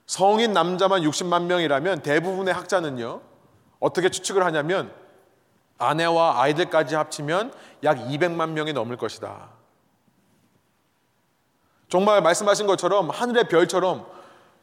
[0.06, 3.20] 성인 남자만 60만 명이라면 대부분의 학자는요
[3.78, 4.92] 어떻게 추측을 하냐면
[5.78, 7.52] 아내와 아이들까지 합치면
[7.84, 9.59] 약 200만 명이 넘을 것이다.
[11.90, 14.06] 정말 말씀하신 것처럼 하늘의 별처럼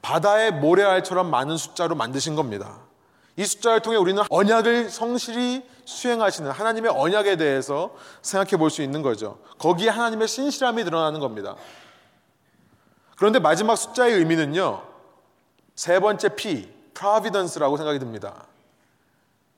[0.02, 2.80] 바다의 모래알처럼 많은 숫자로 만드신 겁니다.
[3.36, 9.40] 이 숫자를 통해 우리는 언약을 성실히 수행하시는 하나님의 언약에 대해서 생각해 볼 수 있는 거죠.
[9.60, 11.56] 거기에 하나님의 신실함이 드러나는 겁니다.
[13.18, 14.82] 그런데 마지막 숫자의 의미는요,
[15.76, 18.46] 세 번째 P, providence라고 생각이 듭니다.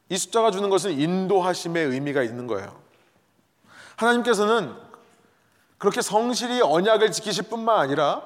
[0.10, 2.76] 이 숫자가 주는 것은 인도하심의 의미가 있는 거예요.
[3.96, 4.89] 하나님께서는
[5.80, 8.22] 그렇게 성실히 언약을 지키실 뿐만 아니라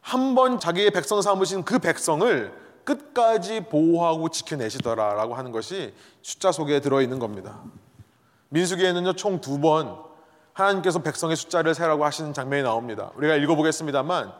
[0.00, 2.52] 한 번 자기의 백성 삼으신 그 백성을
[2.84, 7.60] 끝까지 보호하고 지켜내시더라라고 하는 것이 숫자 속에 들어 있는 겁니다.
[8.48, 9.96] 민수기에는요, 총 두 번
[10.54, 13.10] 하나님께서 백성의 숫자를 세라고 하시는 장면이 나옵니다.
[13.14, 14.32] 우리가 읽어보겠습니다만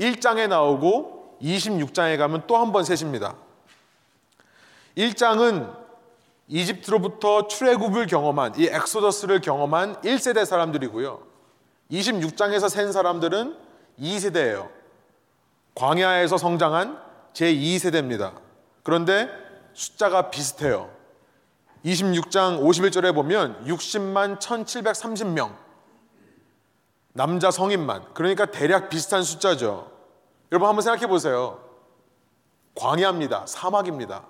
[0.00, 3.34] 1장에 나오고 26장에 가면 또 한번 세십니다.
[4.96, 5.74] 1장은
[6.48, 11.33] 이집트로부터 출애굽을 경험한 이 엑소더스를 경험한 1세대 사람들이고요.
[11.90, 13.56] 26장에서 센 사람들은
[14.00, 14.68] 2세대예요.
[15.74, 17.00] 광야에서 성장한
[17.32, 18.34] 제2세대입니다.
[18.82, 19.28] 그런데
[19.72, 20.90] 숫자가 비슷해요.
[21.84, 25.54] 26장 51절에 보면 60만 1730명.
[27.12, 28.14] 남자 성인만.
[28.14, 29.90] 그러니까 대략 비슷한 숫자죠.
[30.50, 31.60] 여러분 한번 생각해 보세요.
[32.74, 33.46] 광야입니다.
[33.46, 34.24] 사막입니다.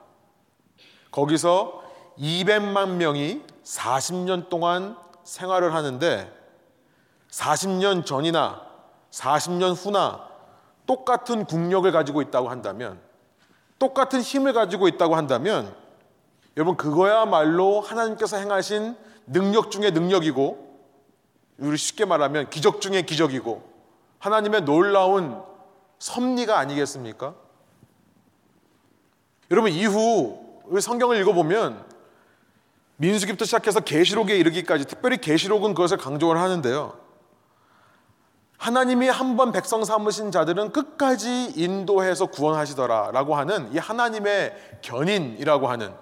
[1.11, 1.83] 거기서
[2.19, 6.44] 200만 명이 40년 동안 생활을 하는데
[7.35, 8.63] 40년 전이나
[9.11, 10.29] 40년 후나
[10.87, 13.01] 똑같은 국력을 가지고 있다고 한다면
[13.79, 15.75] 똑같은 힘을 가지고 있다고 한다면
[16.57, 20.79] 여러분 그거야말로 하나님께서 행하신 능력 중의 능력이고
[21.59, 23.63] 우리 쉽게 말하면 기적 중의 기적이고
[24.21, 25.43] 하나님의 놀라운
[25.99, 27.35] 섭리가 아니겠습니까?
[29.51, 31.85] 여러분 이후 성경을 읽어보면
[32.97, 37.04] 민수기부터 시작해서 계시록에 이르기까지 특별히 계시록은 그것을 강조를 하는데요.
[38.65, 45.93] 하나님이 한 번 백성 삼으신 자들은 끝까지 인도해서 구원하시더라라고 하는 이 하나님의 견인이라고 하는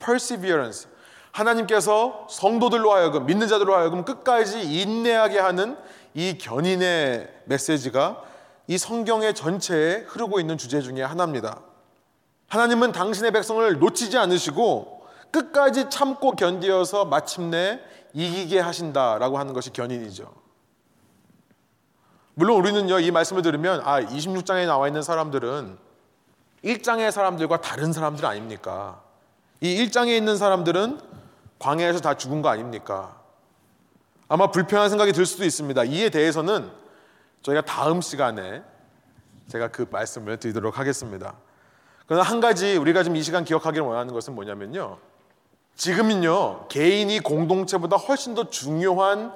[0.00, 0.88] perseverance
[1.30, 5.76] 하나님께서 성도들로 하여금 믿는 자들로 하여금 끝까지 인내하게 하는
[6.14, 8.20] 이 견인의 메시지가
[8.66, 11.60] 이 성경의 전체에 흐르고 있는 주제 중에 하나입니다.
[12.48, 17.78] 하나님은 당신의 백성을 놓치지 않으시고 끝까지 참고 견디어서 마침내
[18.12, 20.41] 이기게 하신다라고 하는 것이 견인이죠.
[22.34, 25.76] 물론 우리는요, 이 말씀을 들으면, 아, 26장에 나와 있는 사람들은
[26.64, 29.00] 1장의 사람들과 다른 사람들 아닙니까?
[29.60, 31.00] 이 1장에 있는 사람들은
[31.58, 33.16] 광야에서 다 죽은 거 아닙니까?
[34.28, 35.84] 아마 불편한 생각이 들 수도 있습니다.
[35.84, 36.70] 이에 대해서는
[37.42, 38.62] 저희가 다음 시간에
[39.48, 41.34] 제가 그 말씀을 드리도록 하겠습니다.
[42.06, 44.98] 그러나 한 가지 우리가 지금 이 시간 기억하기를 원하는 것은 뭐냐면요.
[45.74, 49.32] 지금은요, 개인이 공동체보다 훨씬 더 중요한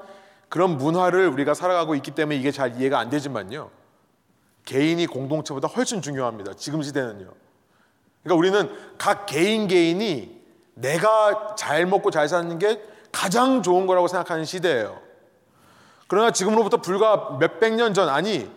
[0.48, 3.70] 그런 문화를 우리가 살아가고 있기 때문에 이게 잘 이해가 안 되지만요.
[4.64, 6.54] 개인이 공동체보다 훨씬 중요합니다.
[6.54, 7.30] 지금 시대는요.
[8.22, 10.42] 그러니까 우리는 각 개인 개인이
[10.74, 12.82] 내가 잘 먹고 잘 사는 게
[13.12, 15.00] 가장 좋은 거라고 생각하는 시대예요.
[16.08, 18.50] 그러나 지금으로부터 불과 몇백 년 전, 아니,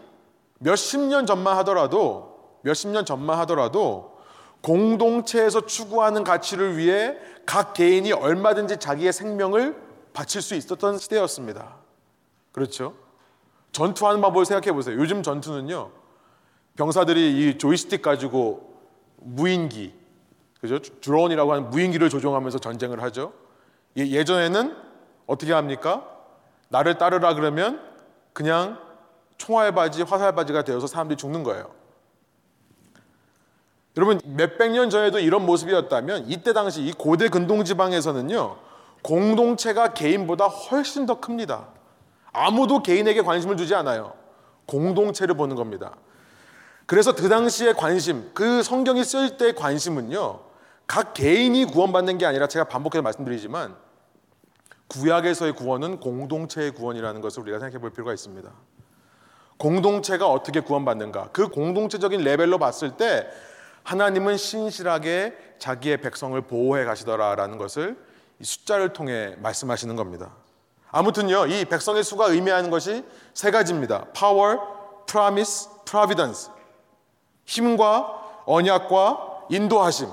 [0.60, 4.20] 몇십 년 전만 하더라도, 몇십 년 전만 하더라도
[4.62, 9.76] 공동체에서 추구하는 가치를 위해 각 개인이 얼마든지 자기의 생명을
[10.14, 11.79] 바칠 수 있었던 시대였습니다.
[12.52, 12.96] 그렇죠?
[13.72, 15.00] 전투하는 방법을 생각해 보세요.
[15.00, 15.92] 요즘 전투는요,
[16.76, 18.82] 병사들이 이 조이스틱 가지고
[19.18, 19.94] 무인기,
[20.62, 20.80] 그죠?
[20.80, 23.34] 드론이라고 하는 무인기를 조종하면서 전쟁을 하죠.
[23.98, 24.76] 예, 예전에는
[25.28, 26.06] 어떻게 합니까?
[26.70, 27.82] 나를 따르라 그러면
[28.34, 28.80] 그냥
[29.38, 31.72] 총알바지, 화살바지가 되어서 사람들이 죽는 거예요.
[33.98, 38.58] 여러분 몇백 년 전에도 이런 모습이었다면 이때 당시 이 고대 근동 지방에서는요
[39.02, 41.68] 공동체가 개인보다 훨씬 더 큽니다.
[42.32, 44.14] 아무도 개인에게 관심을 두지 않아요.
[44.66, 45.96] 공동체를 보는 겁니다.
[46.86, 50.40] 그래서 그 당시의 관심, 그 성경이 쓸때 관심은요
[50.88, 53.76] 각 개인이 구원받는 게 아니라 제가 반복해서 말씀드리지만
[54.88, 58.52] 구약에서의 구원은 공동체의 구원이라는 것을 우리가 생각해 볼 필요가 있습니다.
[59.58, 61.30] 공동체가 어떻게 구원받는가?
[61.32, 63.28] 그 공동체적인 레벨로 봤을 때
[63.84, 67.98] 하나님은 신실하게 자기의 백성을 보호해 가시더라라는 것을
[68.40, 70.32] 이 숫자를 통해 말씀하시는 겁니다.
[70.92, 74.06] 아무튼요, 이 백성의 수가 의미하는 것이 세 가지입니다.
[74.14, 74.58] power,
[75.06, 76.50] promise, providence.
[77.46, 80.08] 힘과 언약과 인도하심.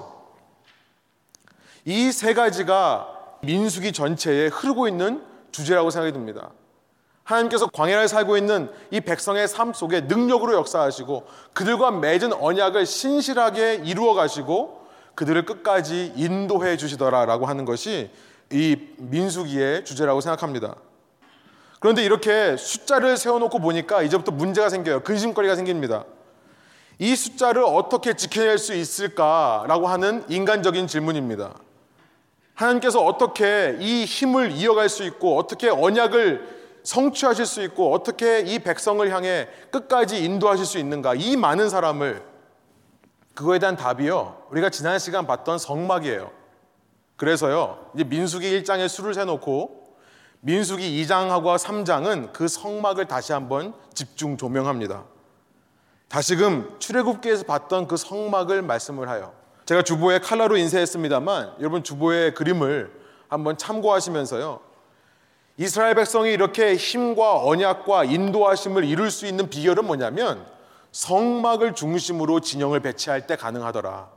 [1.86, 3.08] 이 세 가지가
[3.42, 6.50] 민수기 전체에 흐르고 있는 주제라고 생각이 듭니다.
[7.24, 14.14] 하나님께서 광야를 살고 있는 이 백성의 삶 속에 능력으로 역사하시고 그들과 맺은 언약을 신실하게 이루어
[14.14, 18.10] 가시고 그들을 끝까지 인도해 주시더라라고 하는 것이
[18.50, 20.76] 이 민수기의 주제라고 생각합니다.
[21.80, 25.00] 그런데 이렇게 숫자를 세워놓고 보니까 이제부터 문제가 생겨요.
[25.00, 26.04] 근심거리가 생깁니다.
[26.98, 31.54] 이 숫자를 어떻게 지켜낼 수 있을까라고 하는 인간적인 질문입니다.
[32.54, 39.06] 하나님께서 어떻게 이 힘을 이어갈 수 있고 어떻게 언약을 성취하실 수 있고 어떻게 이 백성을
[39.12, 41.14] 향해 끝까지 인도하실 수 있는가?
[41.14, 42.22] 이 많은 사람을
[43.34, 44.46] 그거에 대한 답이요.
[44.50, 46.30] 우리가 지난 시간 봤던 성막이에요.
[47.16, 47.90] 그래서요.
[47.94, 49.96] 이제 민수기 1장에 수를 세 놓고
[50.40, 55.04] 민수기 2장하고 3장은 그 성막을 다시 한번 집중 조명합니다.
[56.08, 59.32] 다시금 출애굽기에서 봤던 그 성막을 말씀을 하여
[59.64, 62.92] 제가 주보에 칼라로 인쇄했습니다만 여러분 주보의 그림을
[63.28, 64.60] 한번 참고하시면서요.
[65.56, 70.46] 이스라엘 백성이 이렇게 힘과 언약과 인도하심을 이룰 수 있는 비결은 뭐냐면
[70.92, 74.15] 성막을 중심으로 진영을 배치할 때 가능하더라.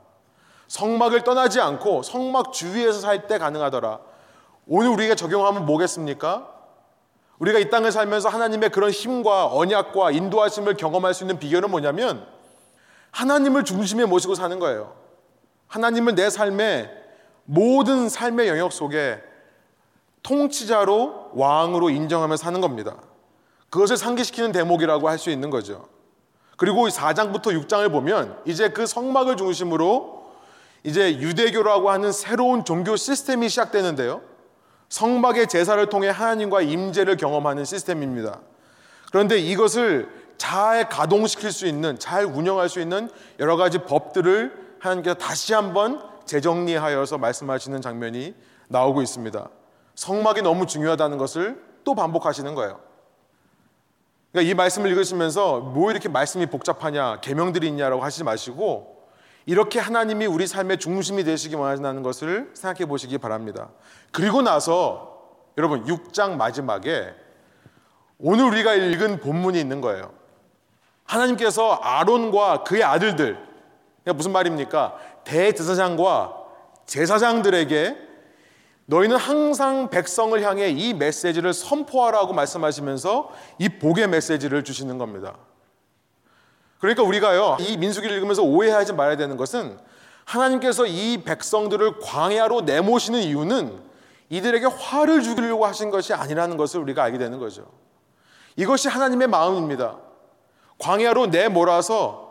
[0.70, 3.98] 성막을 떠나지 않고 성막 주위에서 살 때 가능하더라.
[4.68, 6.48] 오늘 우리가 적용하면 뭐겠습니까?
[7.40, 12.24] 우리가 이 땅을 살면서 하나님의 그런 힘과 언약과 인도하심을 경험할 수 있는 비결은 뭐냐면
[13.10, 14.94] 하나님을 중심에 모시고 사는 거예요.
[15.66, 16.88] 하나님을 내 삶의
[17.46, 19.20] 모든 삶의 영역 속에
[20.22, 22.94] 통치자로 왕으로 인정하며 사는 겁니다.
[23.70, 25.88] 그것을 상기시키는 대목이라고 할 수 있는 거죠.
[26.56, 30.19] 그리고 4장부터 6장을 보면 이제 그 성막을 중심으로
[30.82, 34.22] 이제 유대교라고 하는 새로운 종교 시스템이 시작되는데요.
[34.88, 38.40] 성막의 제사를 통해 하나님과 임재를 경험하는 시스템입니다.
[39.10, 45.52] 그런데 이것을 잘 가동시킬 수 있는, 잘 운영할 수 있는 여러 가지 법들을 하나님께서 다시
[45.52, 48.34] 한번 재정리하여서 말씀하시는 장면이
[48.68, 49.48] 나오고 있습니다.
[49.94, 52.80] 성막이 너무 중요하다는 것을 또 반복하시는 거예요.
[54.32, 58.99] 그러니까 이 말씀을 읽으시면서 뭐 이렇게 말씀이 복잡하냐, 계명들이 있냐라고 하시지 마시고
[59.46, 63.70] 이렇게 하나님이 우리 삶의 중심이 되시기 원하는 것을 생각해 보시기 바랍니다.
[64.12, 65.18] 그리고 나서
[65.58, 67.14] 여러분 6장 마지막에
[68.18, 70.12] 오늘 우리가 읽은 본문이 있는 거예요.
[71.04, 73.38] 하나님께서 아론과 그의 아들들,
[74.14, 74.96] 무슨 말입니까?
[75.24, 76.36] 대제사장과
[76.86, 77.96] 제사장들에게
[78.86, 85.36] 너희는 항상 백성을 향해 이 메시지를 선포하라고 말씀하시면서 이 복의 메시지를 주시는 겁니다.
[86.80, 89.78] 그러니까 우리가요, 이 민수기를 읽으면서 오해하지 말아야 되는 것은
[90.24, 93.80] 하나님께서 이 백성들을 광야로 내모시는 이유는
[94.30, 97.66] 이들에게 화를 주기려고 하신 것이 아니라는 것을 우리가 알게 되는 거죠.
[98.56, 99.98] 이것이 하나님의 마음입니다.
[100.78, 102.30] 광야로 내몰아서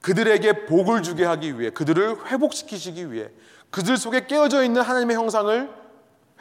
[0.00, 3.28] 그들에게 복을 주게 하기 위해, 그들을 회복시키시기 위해,
[3.70, 5.68] 그들 속에 깨어져 있는 하나님의 형상을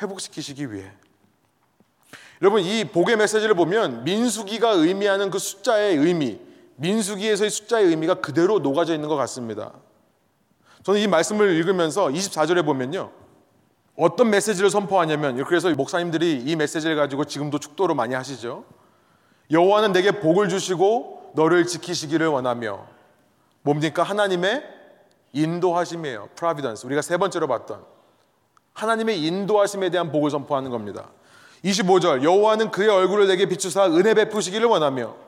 [0.01, 0.91] 회복시키시기 위해.
[2.41, 6.39] 여러분 이 복의 메시지를 보면 민수기가 의미하는 그 숫자의 의미,
[6.75, 9.73] 민수기에서의 숫자의 의미가 그대로 녹아져 있는 것 같습니다.
[10.83, 13.11] 저는 이 말씀을 읽으면서 24절에 보면요.
[13.97, 18.65] 어떤 메시지를 선포하냐면 그래서 목사님들이 이 메시지를 가지고 지금도 축도를 많이 하시죠.
[19.51, 22.87] 여호와는 내게 복을 주시고 너를 지키시기를 원하며
[23.61, 24.03] 뭡니까?
[24.03, 24.63] 하나님의
[25.33, 26.29] 인도하심이에요.
[26.35, 26.85] providence.
[26.85, 27.83] 우리가 세 번째로 봤던
[28.73, 31.09] 하나님의 인도하심에 대한 복을 선포하는 겁니다.
[31.63, 35.24] 25절 여호와는 그의 얼굴을 내게 비추사 은혜 베푸시기를 원하며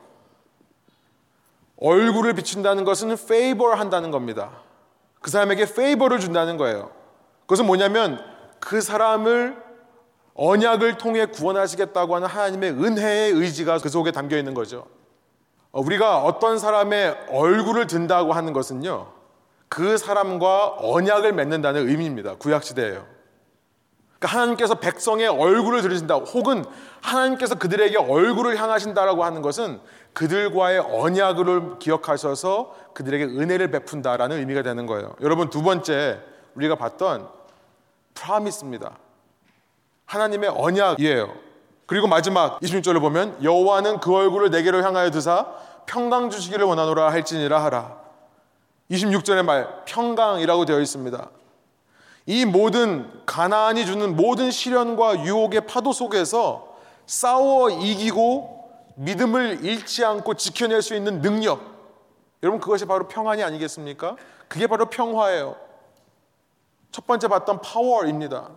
[1.80, 4.50] 얼굴을 비춘다는 것은 favor 한다는 겁니다.
[5.20, 6.90] 그 사람에게 favor를 준다는 거예요.
[7.42, 8.20] 그것은 뭐냐면
[8.60, 9.56] 그 사람을
[10.34, 14.86] 언약을 통해 구원하시겠다고 하는 하나님의 은혜의 의지가 그 속에 담겨 있는 거죠.
[15.72, 19.12] 어, 우리가 어떤 사람의 얼굴을 든다고 하는 것은요.
[19.68, 22.36] 그 사람과 언약을 맺는다는 의미입니다.
[22.36, 23.17] 구약 시대예요.
[24.18, 26.64] 그러니까 하나님께서 백성의 얼굴을 들으신다, 혹은
[27.00, 29.80] 하나님께서 그들에게 얼굴을 향하신다라고 하는 것은
[30.12, 35.14] 그들과의 언약을 기억하셔서 그들에게 은혜를 베푼다라는 의미가 되는 거예요.
[35.20, 36.20] 여러분 두 번째
[36.56, 37.28] 우리가 봤던
[38.14, 38.96] 프라미스입니다.
[40.06, 41.32] 하나님의 언약이에요.
[41.86, 45.46] 그리고 마지막 26절을 보면 여호와는 그 얼굴을 내게로 향하여 드사
[45.86, 47.96] 평강 주시기를 원하노라 할지니라 하라.
[48.90, 51.30] 26절의 말 평강이라고 되어 있습니다.
[52.28, 56.76] 이 모든 가나안이 주는 모든 시련과 유혹의 파도 속에서
[57.06, 61.62] 싸워 이기고 믿음을 잃지 않고 지켜낼 수 있는 능력.
[62.42, 64.16] 여러분 그것이 바로 평안이 아니겠습니까?
[64.46, 65.56] 그게 바로 평화예요.
[66.92, 68.50] 첫 번째 봤던 파워입니다.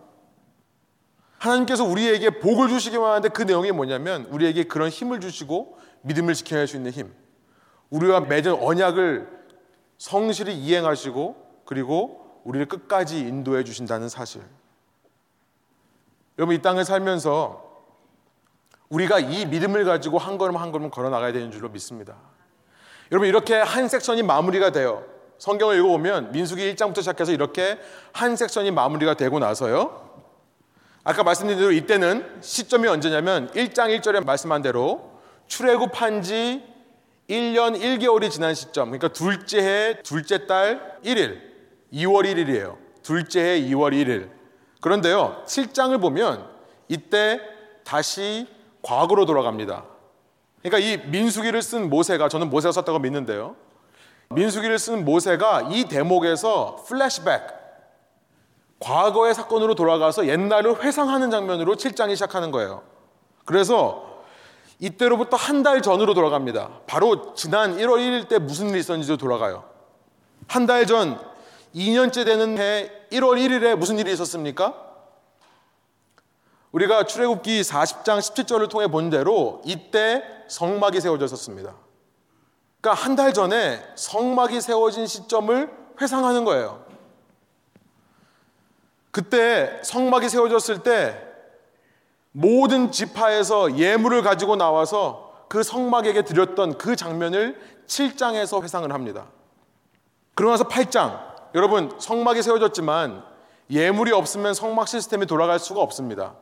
[1.38, 6.76] 하나님께서 우리에게 복을 주시기만 하는데 그 내용이 뭐냐면 우리에게 그런 힘을 주시고 믿음을 지켜낼 수
[6.76, 7.10] 있는 힘.
[7.88, 9.30] 우리와 맺은 언약을
[9.96, 14.42] 성실히 이행하시고 그리고 우리를 끝까지 인도해 주신다는 사실.
[16.38, 17.70] 여러분 이 땅을 살면서
[18.88, 22.16] 우리가 이 믿음을 가지고 한 걸음 한 걸음 걸어 나가야 되는 줄로 믿습니다.
[23.10, 25.04] 여러분 이렇게 한 섹션이 마무리가 돼요.
[25.38, 27.78] 성경을 읽어보면 민수기 1장부터 시작해서 이렇게
[28.12, 30.10] 한 섹션이 마무리가 되고 나서요.
[31.04, 35.10] 아까 말씀드린 대로 이때는 시점이 언제냐면 1장 1절에 말씀한 대로
[35.48, 36.64] 출애굽한 지
[37.28, 38.90] 1년 1개월이 지난 시점.
[38.90, 41.51] 그러니까 둘째 해 둘째 달 1일
[41.92, 42.76] 2월 1일이에요.
[43.02, 44.30] 둘째 해 2월 1일.
[44.80, 45.42] 그런데요.
[45.46, 46.46] 7장을 보면
[46.88, 47.40] 이때
[47.84, 48.46] 다시
[48.82, 49.84] 과거로 돌아갑니다.
[50.62, 53.56] 그러니까 이 민수기를 쓴 모세가 저는 모세가 썼다고 믿는데요.
[54.30, 57.42] 민수기를 쓴 모세가 이 대목에서 플래시백
[58.80, 62.82] 과거의 사건으로 돌아가서 옛날을 회상하는 장면으로 7장이 시작하는 거예요.
[63.44, 64.10] 그래서
[64.80, 66.70] 이때로부터 한 달 전으로 돌아갑니다.
[66.88, 69.64] 바로 지난 1월 1일 때 무슨 일이 있었는지도 돌아가요.
[70.48, 71.20] 한 달 전
[71.74, 74.74] 2년째 되는 해 1월 1일에 무슨 일이 있었습니까?
[76.72, 81.74] 우리가 출애굽기 40장 17절을 통해 본 대로 이때 성막이 세워졌었습니다.
[82.80, 85.70] 그러니까 한 달 전에 성막이 세워진 시점을
[86.00, 86.84] 회상하는 거예요.
[89.10, 91.22] 그때 성막이 세워졌을 때
[92.32, 99.26] 모든 지파에서 예물을 가지고 나와서 그 성막에게 드렸던 그 장면을 7장에서 회상을 합니다.
[100.34, 103.24] 그러고 나서 8장, 여러분 성막이 세워졌지만
[103.70, 106.34] 예물이 없으면 성막 시스템이 돌아갈 수가 없습니다.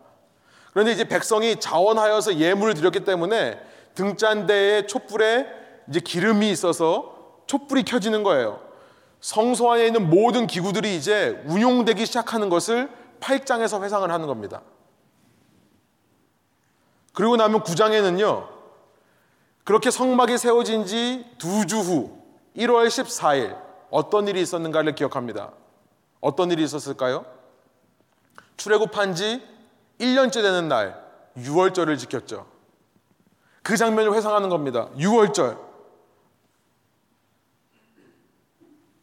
[0.72, 3.60] 그런데 이제 백성이 자원하여서 예물을 드렸기 때문에
[3.94, 5.46] 등잔대에 촛불에
[5.88, 8.60] 이제 기름이 있어서 촛불이 켜지는 거예요.
[9.20, 12.88] 성소 안에 있는 모든 기구들이 이제 운용되기 시작하는 것을
[13.20, 14.62] 8장에서 회상을 하는 겁니다.
[17.12, 18.46] 그리고 나면 9장에는요,
[19.64, 22.16] 그렇게 성막이 세워진 지 두 주 후,
[22.56, 23.56] 1월 14일,
[23.90, 25.50] 어떤 일이 있었는가를 기억합니다.
[26.20, 27.24] 어떤 일이 있었을까요?
[28.56, 29.42] 출애굽한 지
[29.98, 31.02] 1년째 되는 날,
[31.36, 32.46] 6월절을 지켰죠.
[33.62, 34.88] 그 장면을 회상하는 겁니다.
[34.96, 35.58] 6월절.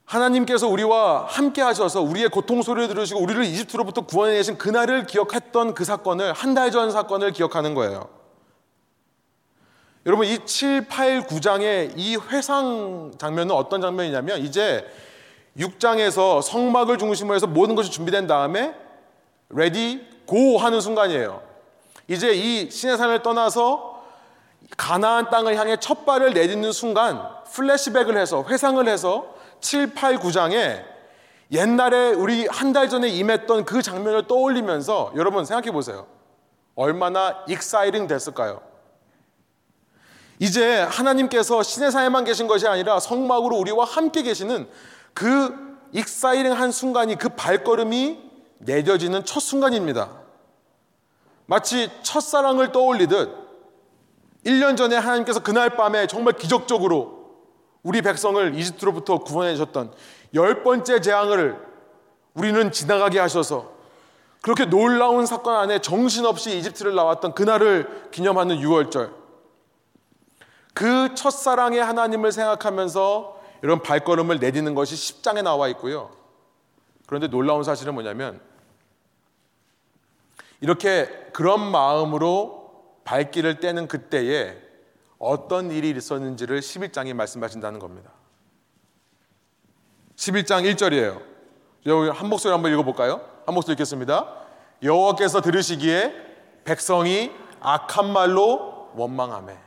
[0.06, 5.84] 하나님께서 우리와 함께 하셔서 우리의 고통 소리를 들으시고 우리를 이집트로부터 구원해 내신 그날을 기억했던 그
[5.84, 8.10] 사건을 한 달 전 사건을 기억하는 거예요.
[10.08, 14.88] 여러분 이 7, 8, 9장의 이 회상 장면은 어떤 장면이냐면 이제
[15.58, 18.74] 6장에서 성막을 중심으로 해서 모든 것이 준비된 다음에
[19.50, 21.42] ready go 하는 순간이에요.
[22.08, 24.02] 이제 이 시내 산을 떠나서
[24.78, 27.22] 가나안 땅을 향해 첫 발을 내딛는 순간
[27.54, 30.86] 플래시백을 해서 회상을 해서 7, 8, 9장에
[31.52, 36.08] 옛날에 우리 한 달 전에 임했던 그 장면을 떠올리면서 여러분 생각해 보세요.
[36.76, 38.67] 얼마나 exciting 됐을까요?
[40.40, 44.68] 이제 하나님께서 시내 산에만 계신 것이 아니라 성막으로 우리와 함께 계시는
[45.14, 45.56] 그
[45.94, 48.20] exciting한 순간이 그 발걸음이
[48.60, 50.10] 내려지는 첫 순간입니다.
[51.46, 53.48] 마치 첫사랑을 떠올리듯
[54.46, 57.18] 1년 전에 하나님께서 그날 밤에 정말 기적적으로
[57.84, 59.94] 우리 백성을 이집트로부터 구원해 주셨던
[60.34, 61.58] 열 번째 재앙을
[62.34, 63.72] 우리는 지나가게 하셔서
[64.42, 69.27] 그렇게 놀라운 사건 안에 정신없이 이집트를 나왔던 그날을 기념하는 6월절.
[70.78, 76.12] 그 첫사랑의 하나님을 생각하면서 이런 발걸음을 내딛는 것이 10장에 나와 있고요.
[77.08, 78.40] 그런데 놀라운 사실은 뭐냐면
[80.62, 84.56] 이렇게 그런 마음으로 발길을 떼는 그때에
[85.18, 88.12] 어떤 일이 있었는지를 11장이 말씀하신다는 겁니다.
[90.16, 91.24] 11장 1절이에요.
[91.88, 93.28] 여기 한 목소리 한번 읽어볼까요?
[93.48, 94.32] 한 목소리 읽겠습니다.
[94.84, 96.14] 여호와께서 들으시기에
[96.66, 99.67] 백성이 악한 말로 원망하매.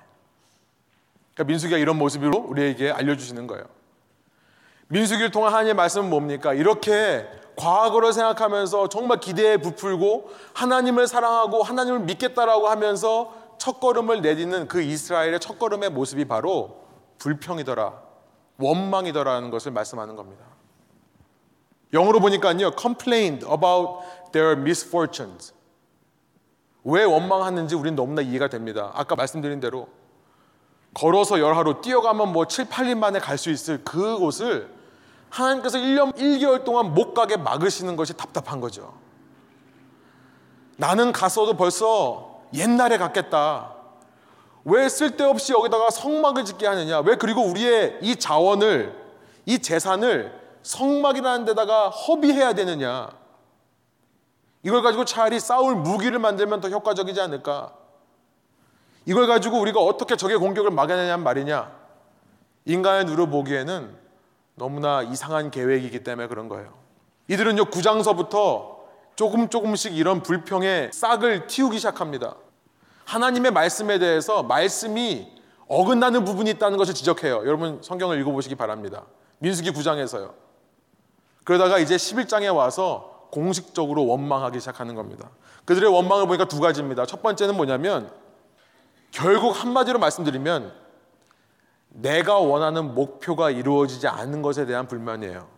[1.40, 3.64] 그러니까 민수기가 이런 모습으로 우리에게 알려주시는 거예요.
[4.88, 6.52] 민수기를 통한 하나님의 말씀은 뭡니까?
[6.52, 7.26] 이렇게
[7.56, 15.90] 과거를 생각하면서 정말 기대에 부풀고 하나님을 사랑하고 하나님을 믿겠다라고 하면서 첫걸음을 내딛는 그 이스라엘의 첫걸음의
[15.90, 16.84] 모습이 바로
[17.18, 18.02] 불평이더라,
[18.58, 20.44] 원망이더라는 것을 말씀하는 겁니다.
[21.92, 25.54] 영어로 보니까요, complained about their misfortunes.
[26.84, 28.90] 왜 원망하는지 우리는 너무나 이해가 됩니다.
[28.94, 29.88] 아까 말씀드린 대로
[30.94, 34.70] 걸어서 열하루, 뛰어가면 뭐 7, 8일 만에 갈 수 있을 그곳을
[35.30, 38.92] 하나님께서 1년 1개월 동안 못 가게 막으시는 것이 답답한 거죠.
[40.76, 43.74] 나는 갔어도 벌써 옛날에 갔겠다.
[44.64, 47.00] 왜 쓸데없이 여기다가 성막을 짓게 하느냐?
[47.00, 48.94] 왜 그리고 우리의 이 자원을,
[49.46, 53.10] 이 재산을 성막이라는 데다가 허비해야 되느냐?
[54.62, 57.72] 이걸 가지고 차라리 싸울 무기를 만들면 더 효과적이지 않을까?
[59.06, 61.70] 이걸 가지고 우리가 어떻게 적의 공격을 막아내냐는 말이냐?
[62.66, 63.96] 인간의 눈으로 보기에는
[64.54, 66.72] 너무나 이상한 계획이기 때문에 그런 거예요.
[67.28, 68.80] 이들은요, 구장서부터
[69.16, 72.36] 조금 조금씩 이런 불평의 싹을 틔우기 시작합니다.
[73.04, 75.28] 하나님의 말씀에 대해서 말씀이
[75.66, 77.42] 어긋나는 부분이 있다는 것을 지적해요.
[77.46, 79.04] 여러분 성경을 읽어보시기 바랍니다.
[79.38, 80.32] 민수기 9장에서요.
[81.44, 85.30] 그러다가 이제 11장에 와서 공식적으로 원망하기 시작하는 겁니다.
[85.64, 87.06] 그들의 원망을 보니까 두 가지입니다.
[87.06, 88.10] 첫 번째는 뭐냐면
[89.10, 90.72] 결국 한마디로 말씀드리면
[91.88, 95.48] 내가 원하는 목표가 이루어지지 않는 것에 대한 불만이에요.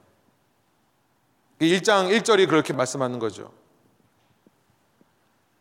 [1.60, 3.52] 1장 1절이 그렇게 말씀하는 거죠.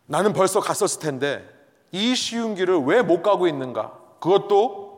[0.05, 1.47] 나는 벌써 갔었을 텐데
[1.91, 3.97] 이 쉬운 길을 왜 못 가고 있는가?
[4.19, 4.91] 그것도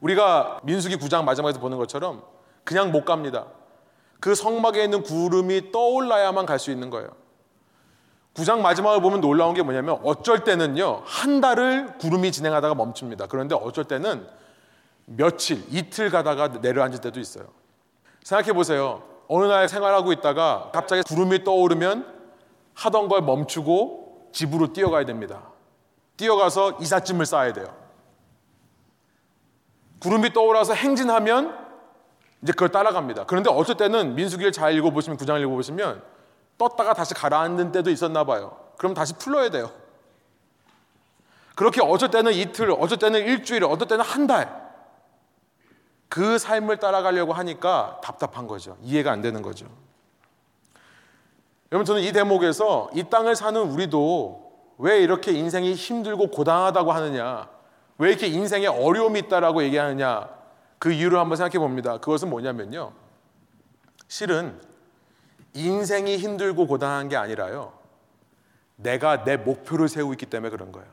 [0.00, 2.22] 우리가 민수기 9장 마지막에서 보는 것처럼
[2.64, 3.46] 그냥 못 갑니다.
[4.20, 7.10] 그 성막에 있는 구름이 떠올라야만 갈 수 있는 거예요.
[8.34, 13.26] 9장 마지막을 보면 놀라운 게 뭐냐면 어쩔 때는요, 한 달을 구름이 진행하다가 멈춥니다.
[13.26, 14.26] 그런데 어쩔 때는
[15.04, 17.46] 며칠, 이틀 가다가 내려앉을 때도 있어요.
[18.22, 19.02] 생각해 보세요.
[19.28, 22.06] 어느 날 생활하고 있다가 갑자기 구름이 떠오르면
[22.74, 25.42] 하던 걸 멈추고 집으로 뛰어가야 됩니다.
[26.16, 27.66] 뛰어가서 이삿짐을 싸야 돼요.
[30.00, 31.58] 구름이 떠올라서 행진하면
[32.42, 33.24] 이제 그걸 따라갑니다.
[33.26, 36.02] 그런데 어쩔 때는 민수기를 잘 읽어보시면 구장을 읽어보시면
[36.68, 38.56] 떴다가 다시 가라앉는 때도 있었나 봐요.
[38.76, 39.70] 그럼 다시 풀러야 돼요.
[41.54, 44.62] 그렇게 어쩔 때는 이틀, 어쩔 때는 일주일, 어쩔 때는 한 달.
[46.08, 48.76] 그 삶을 따라가려고 하니까 답답한 거죠.
[48.82, 49.66] 이해가 안 되는 거죠.
[51.72, 57.48] 여러분, 저는 이 대목에서 이 땅을 사는 우리도 왜 이렇게 인생이 힘들고 고단하다고 하느냐,
[57.98, 60.28] 왜 이렇게 인생에 어려움이 있다라고 얘기하느냐,
[60.78, 61.98] 그 이유를 한번 생각해 봅니다.
[61.98, 62.92] 그것은 뭐냐면요.
[64.08, 64.60] 실은
[65.54, 67.72] 인생이 힘들고 고단한 게 아니라요.
[68.76, 70.88] 내가 내 목표를 세우고 있기 때문에 그런 거예요.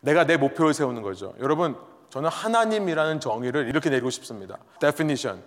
[0.00, 1.34] 내가 내 목표를 세우는 거죠.
[1.40, 1.76] 여러분,
[2.10, 4.58] 저는 하나님이라는 정의를 이렇게 내리고 싶습니다.
[4.78, 5.42] Definition.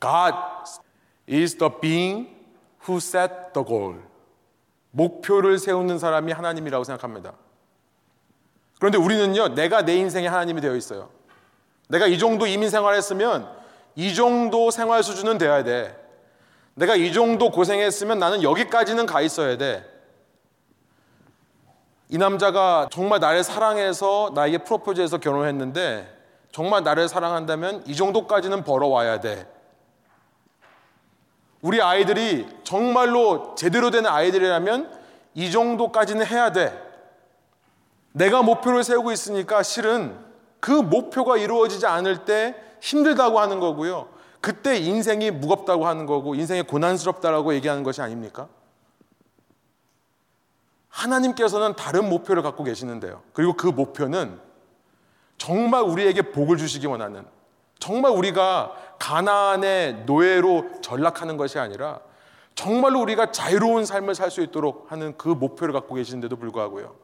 [0.00, 0.34] God
[1.30, 2.28] is the being
[2.86, 4.00] who set the goal.
[4.90, 7.34] 목표를 세우는 사람이 하나님이라고 생각합니다.
[8.78, 11.10] 그런데 우리는요, 내가 내 인생의 하나님이 되어 있어요.
[11.88, 13.48] 내가 이 정도 이민 생활했으면
[13.94, 15.99] 이 정도 생활 수준은 돼야 돼.
[16.74, 19.84] 내가 이 정도 고생했으면 나는 여기까지는 가 있어야 돼.
[22.08, 26.18] 이 남자가 정말 나를 사랑해서 나에게 프로포즈해서 결혼했는데
[26.50, 29.46] 정말 나를 사랑한다면 이 정도까지는 벌어와야 돼.
[31.62, 34.98] 우리 아이들이 정말로 제대로 된 아이들이라면
[35.34, 36.90] 이 정도까지는 해야 돼.
[38.12, 40.18] 내가 목표를 세우고 있으니까 실은
[40.58, 44.08] 그 목표가 이루어지지 않을 때 힘들다고 하는 거고요.
[44.40, 48.48] 그때 인생이 무겁다고 하는 거고 인생이 고난스럽다라고 얘기하는 것이 아닙니까?
[50.88, 53.22] 하나님께서는 다른 목표를 갖고 계시는데요.
[53.32, 54.38] 그리고 그 목표는
[55.38, 57.24] 정말 우리에게 복을 주시기 원하는
[57.78, 62.00] 정말 우리가 가나안의 노예로 전락하는 것이 아니라
[62.54, 66.94] 정말로 우리가 자유로운 삶을 살 수 있도록 하는 그 목표를 갖고 계시는데도 불구하고요.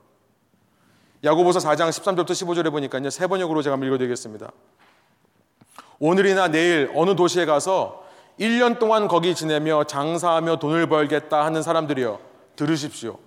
[1.25, 3.09] 야고보서 4장 13절부터 15절에 보니까요.
[3.09, 4.53] 세 번역으로 제가 한번 읽어드리겠습니다.
[5.99, 8.05] 오늘이나 내일 어느 도시에 가서
[8.39, 12.19] 1년 동안 거기 지내며 장사하며 돈을 벌겠다 하는 사람들이여
[12.57, 13.19] 들으십시오.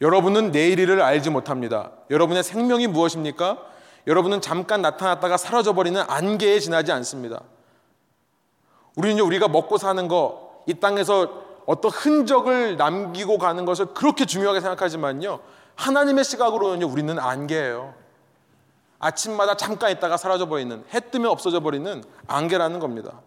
[0.00, 1.92] 여러분은 내일 을 알지 못합니다.
[2.10, 3.58] 여러분의 생명이 무엇입니까?
[4.06, 7.40] 여러분은 잠깐 나타났다가 사라져버리는 안개에 지나지 않습니다.
[8.96, 15.40] 우리는 우리가 먹고 사는 거, 이 땅에서 어떤 흔적을 남기고 가는 것을 그렇게 중요하게 생각하지만요.
[15.76, 17.94] 하나님의 시각으로는요, 우리는 안개예요.
[19.04, 23.20] 아침마다 잠깐 있다가 사라져 버리는, 해 뜨면 없어져 버리는 안개라는 겁니다.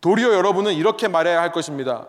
[0.00, 2.06] 도리어 여러분은 이렇게 말해야 할 것입니다.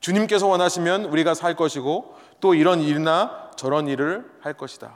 [0.00, 4.90] 주님께서 원하시면 우리가 살 것이고 또 이런 일이나 저런 일을 할 것이다.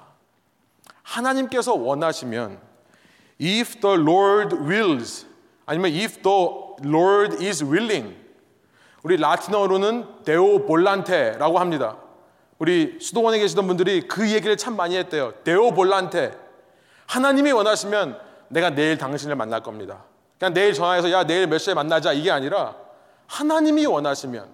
[1.02, 2.58] 하나님께서 원하시면
[3.42, 5.26] if the Lord wills
[5.66, 6.46] 아니면 if the
[6.82, 8.16] Lord is willing
[9.02, 11.98] 우리 라틴어로는 데오 볼란테라고 합니다.
[12.58, 15.34] 우리 수도원에 계시던 분들이 그 얘기를 참 많이 했대요.
[15.44, 16.39] 데오 볼란테.
[17.10, 20.04] 하나님이 원하시면 내가 내일 당신을 만날 겁니다.
[20.38, 22.76] 그냥 내일 전화해서 야 내일 몇 시에 만나자 이게 아니라
[23.26, 24.48] 하나님이 원하시면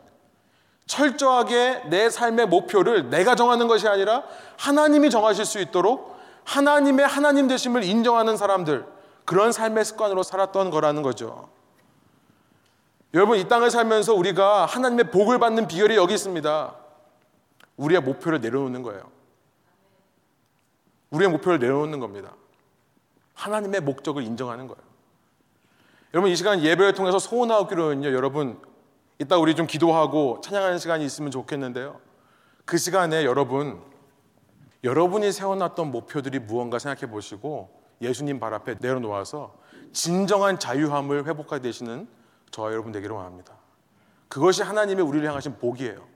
[0.86, 4.22] 철저하게 내 삶의 목표를 내가 정하는 것이 아니라
[4.56, 8.86] 하나님이 정하실 수 있도록 하나님의 하나님 되심을 인정하는 사람들
[9.26, 11.50] 그런 삶의 습관으로 살았던 거라는 거죠.
[13.12, 16.74] 여러분 이 땅을 살면서 우리가 하나님의 복을 받는 비결이 여기 있습니다.
[17.76, 19.02] 우리의 목표를 내려놓는 거예요.
[21.10, 22.32] 우리의 목표를 내려놓는 겁니다.
[23.36, 24.82] 하나님의 목적을 인정하는 거예요.
[26.14, 28.12] 여러분 이 시간 예배를 통해서 소원하기로는요.
[28.12, 28.60] 여러분
[29.18, 32.00] 이따 우리 좀 기도하고 찬양하는 시간이 있으면 좋겠는데요.
[32.64, 33.80] 그 시간에 여러분
[34.82, 37.70] 여러분이 세워놨던 목표들이 무언가 생각해 보시고
[38.00, 39.56] 예수님 발 앞에 내려놓아서
[39.92, 42.08] 진정한 자유함을 회복하게 되시는
[42.50, 43.54] 저와 여러분 되기를 원합니다.
[44.28, 46.06] 그것이 하나님의 우리를 향하신 복이에요.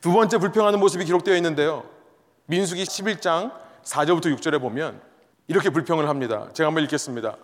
[0.00, 1.84] 두 번째 불평하는 모습이 기록되어 있는데요.
[2.46, 3.52] 민수기 11장
[3.82, 5.09] 4절부터 6절에 보면
[5.50, 6.46] 이렇게 불평을 합니다.
[6.52, 7.36] 제가 한번 읽겠습니다.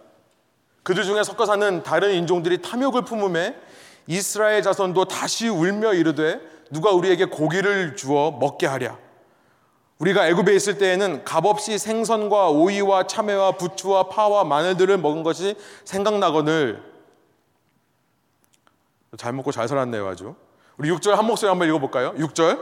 [0.84, 3.56] 그들 중에 섞어 사는 다른 인종들이 탐욕을 품음에
[4.06, 6.40] 이스라엘 자손도 다시 울며 이르되
[6.70, 8.96] 누가 우리에게 고기를 주어 먹게 하랴.
[9.98, 16.80] 우리가 애굽에 있을 때에는 값없이 생선과 오이와 참외와 부추와 파와 마늘들을 먹은 것이 생각나거늘
[19.16, 20.36] 잘 먹고 잘 살았네요 아주
[20.76, 22.14] 우리 6절 한 목소리 한번 읽어볼까요?
[22.14, 22.60] 6절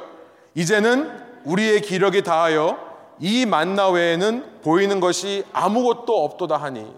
[0.54, 1.10] 이제는
[1.44, 2.83] 우리의 기력이 다하여
[3.20, 6.92] 이 만나 외에는 보이는 것이 아무것도 없도다 하니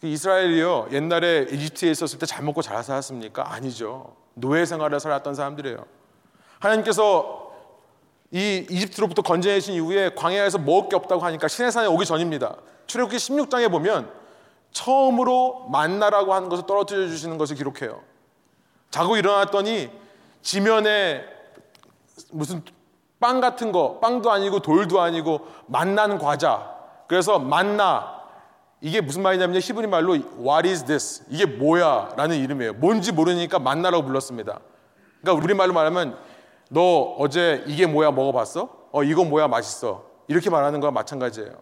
[0.00, 3.52] 그 이스라엘이요 옛날에 이집트에 있었을 때 잘 먹고 잘 살았습니까?
[3.52, 4.14] 아니죠.
[4.34, 5.86] 노예 생활을 살았던 사람들이에요.
[6.58, 7.52] 하나님께서
[8.30, 12.56] 이 이집트로부터 건져내신 이후에 광야에서 먹을 게 없다고 하니까 시내산에 오기 전입니다.
[12.86, 14.10] 출애굽기 16장에 보면
[14.72, 18.02] 처음으로 만나라고 하는 것을 떨어뜨려 주시는 것을 기록해요.
[18.90, 19.88] 자고 일어났더니
[20.42, 21.24] 지면에
[22.30, 22.62] 무슨
[23.24, 26.74] 빵 같은 거, 빵도 아니고 돌도 아니고 만나는 과자.
[27.06, 28.20] 그래서 만나
[28.82, 31.24] 이게 무슨 말이냐면 히브리 말로 What is this?
[31.30, 32.10] 이게 뭐야?
[32.18, 32.74] 라는 이름이에요.
[32.74, 34.60] 뭔지 모르니까 만나라고 불렀습니다.
[35.22, 36.18] 그러니까 우리 말로 말하면
[36.68, 38.68] 너 어제 이게 뭐야 먹어봤어?
[38.92, 40.04] 어 이거 뭐야 맛있어.
[40.28, 41.54] 이렇게 말하는 거와 마찬가지예요.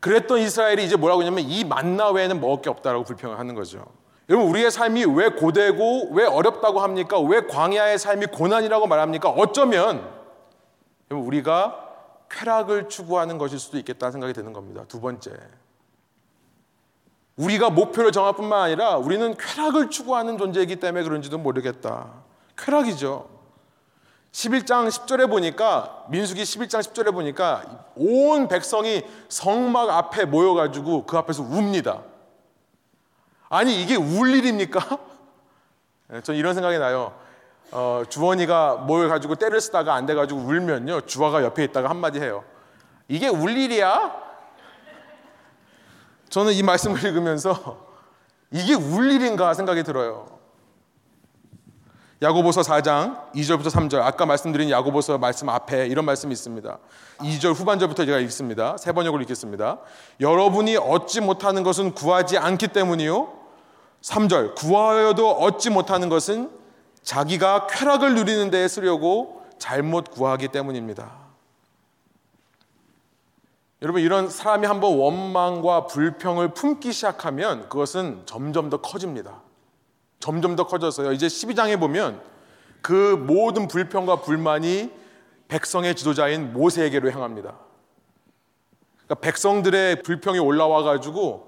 [0.00, 3.86] 그랬던 이스라엘이 이제 뭐라고 하냐면 이 만나 외에는 먹을 게 없다라고 불평을 하는 거죠.
[4.28, 7.18] 여러분 우리의 삶이 왜 고되고 왜 어렵다고 합니까?
[7.18, 9.30] 왜 광야의 삶이 고난이라고 말합니까?
[9.30, 10.06] 어쩌면
[11.10, 11.86] 우리가
[12.30, 14.84] 쾌락을 추구하는 것일 수도 있겠다는 생각이 드는 겁니다.
[14.86, 15.32] 두 번째.
[17.36, 22.12] 우리가 목표를 정할 뿐만 아니라 우리는 쾌락을 추구하는 존재이기 때문에 그런지도 모르겠다.
[22.56, 23.30] 쾌락이죠.
[24.32, 31.44] 11장 10절에 보니까 민수기 11장 10절에 보니까 온 백성이 성막 앞에 모여 가지고 그 앞에서
[31.44, 32.02] 웁니다.
[33.48, 34.98] 아니 이게 울 일입니까?
[36.08, 37.14] 네, 전 이런 생각이 나요.
[37.70, 42.44] 어, 주원이가 뭘 가지고 때를 쓰다가 안 돼가지고 울면요 주화가 옆에 있다가 한마디 해요.
[43.08, 44.28] 이게 울 일이야?
[46.28, 47.86] 저는 이 말씀을 읽으면서
[48.50, 50.38] 이게 울 일인가 생각이 들어요.
[52.20, 56.78] 야고보서 4장 2절부터 3절 아까 말씀드린 야고보서 말씀 앞에 이런 말씀이 있습니다.
[57.18, 58.76] 2절 후반절부터 제가 읽습니다.
[58.76, 59.78] 세 번역으로 읽겠습니다.
[60.20, 63.37] 여러분이 얻지 못하는 것은 구하지 않기 때문이요.
[64.02, 66.50] 3절 구하여도 얻지 못하는 것은
[67.02, 71.28] 자기가 쾌락을 누리는 데에 쓰려고 잘못 구하기 때문입니다.
[73.80, 79.40] 여러분 이런 사람이 한번 원망과 불평을 품기 시작하면 그것은 점점 더 커집니다.
[80.18, 81.12] 점점 더 커져서요.
[81.12, 82.20] 이제 12장에 보면
[82.82, 84.90] 그 모든 불평과 불만이
[85.46, 87.54] 백성의 지도자인 모세에게로 향합니다.
[89.04, 91.47] 그러니까 백성들의 불평이 올라와 가지고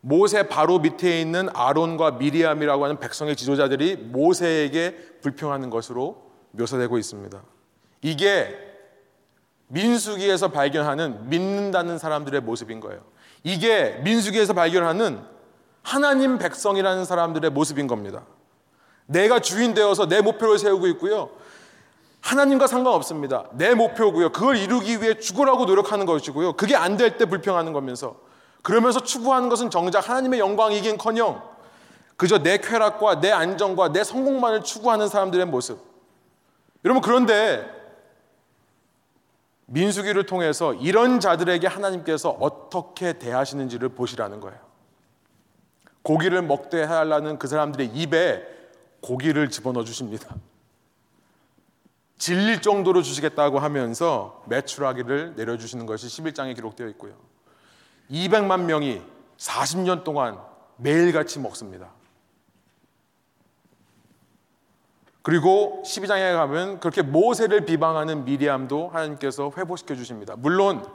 [0.00, 7.42] 모세 바로 밑에 있는 아론과 미리암이라고 하는 백성의 지도자들이 모세에게 불평하는 것으로 묘사되고 있습니다.
[8.02, 8.56] 이게
[9.68, 13.00] 민수기에서 발견하는 믿는다는 사람들의 모습인 거예요.
[13.44, 15.20] 이게 민수기에서 발견하는
[15.82, 18.24] 하나님 백성이라는 사람들의 모습인 겁니다.
[19.06, 21.30] 내가 주인 되어서 내 목표를 세우고 있고요.
[22.20, 23.44] 하나님과 상관없습니다.
[23.52, 24.30] 내 목표고요.
[24.32, 26.54] 그걸 이루기 위해 죽으라고 노력하는 것이고요.
[26.54, 28.16] 그게 안 될 때 불평하는 거면서
[28.62, 31.42] 그러면서 추구하는 것은 정작 하나님의 영광이긴커녕
[32.16, 35.80] 그저 내 쾌락과 내 안정과 내 성공만을 추구하는 사람들의 모습.
[36.84, 37.80] 여러분 그런데
[39.66, 44.58] 민수기를 통해서 이런 자들에게 하나님께서 어떻게 대하시는지를 보시라는 거예요.
[46.02, 48.42] 고기를 먹되 해달라는 그 사람들의 입에
[49.00, 50.34] 고기를 집어넣어 주십니다.
[52.18, 57.29] 질릴 정도로 주시겠다고 하면서 매출하기를 내려주시는 것이 11장에 기록되어 있고요.
[58.10, 59.02] 200만 명이
[59.36, 60.38] 40년 동안
[60.76, 61.90] 매일같이 먹습니다.
[65.22, 70.34] 그리고 12장에 가면 그렇게 모세를 비방하는 미리암도 하나님께서 회복시켜 주십니다.
[70.36, 70.86] 물론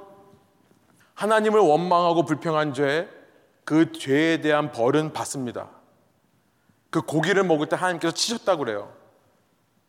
[1.13, 3.07] 하나님을 원망하고 불평한 죄,
[3.63, 5.70] 그 죄에 대한 벌은 받습니다.
[6.89, 8.91] 그 고기를 먹을 때 하나님께서 치셨다고 그래요.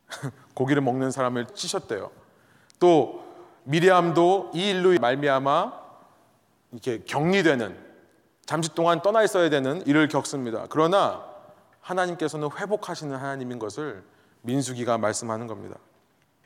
[0.54, 2.10] 고기를 먹는 사람을 치셨대요.
[2.78, 3.24] 또
[3.64, 5.86] 미리암도 이 일로 말미암아
[6.76, 7.76] 이렇게 격리되는
[8.44, 10.66] 잠시 동안 떠나 있어야 되는 일을 겪습니다.
[10.68, 11.24] 그러나
[11.80, 14.04] 하나님께서는 회복하시는 하나님인 것을
[14.42, 15.76] 민수기가 말씀하는 겁니다.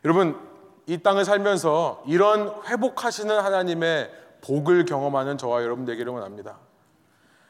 [0.04, 0.38] 여러분,
[0.86, 4.10] 이 땅을 살면서 이런 회복하시는 하나님의
[4.40, 6.58] 복을 경험하는 저와 여러분 되기를 원합니다.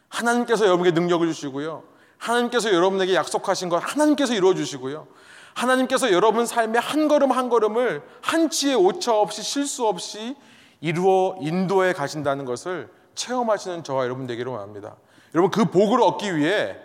[0.09, 1.85] 하나님께서 여러분에게 능력을 주시고요.
[2.19, 5.07] 하나님께서 여러분에게 약속하신 것 하나님께서 이루어 주시고요.
[5.55, 10.37] 하나님께서 여러분 삶의 한 걸음 한 걸음을 한치의 오차 없이 실수 없이
[10.81, 14.97] 이루어 인도해 가신다는 것을 체험하시는 저와 여러분 되기를 원합니다.
[15.35, 16.77] 여러분 그 복을 얻기 위해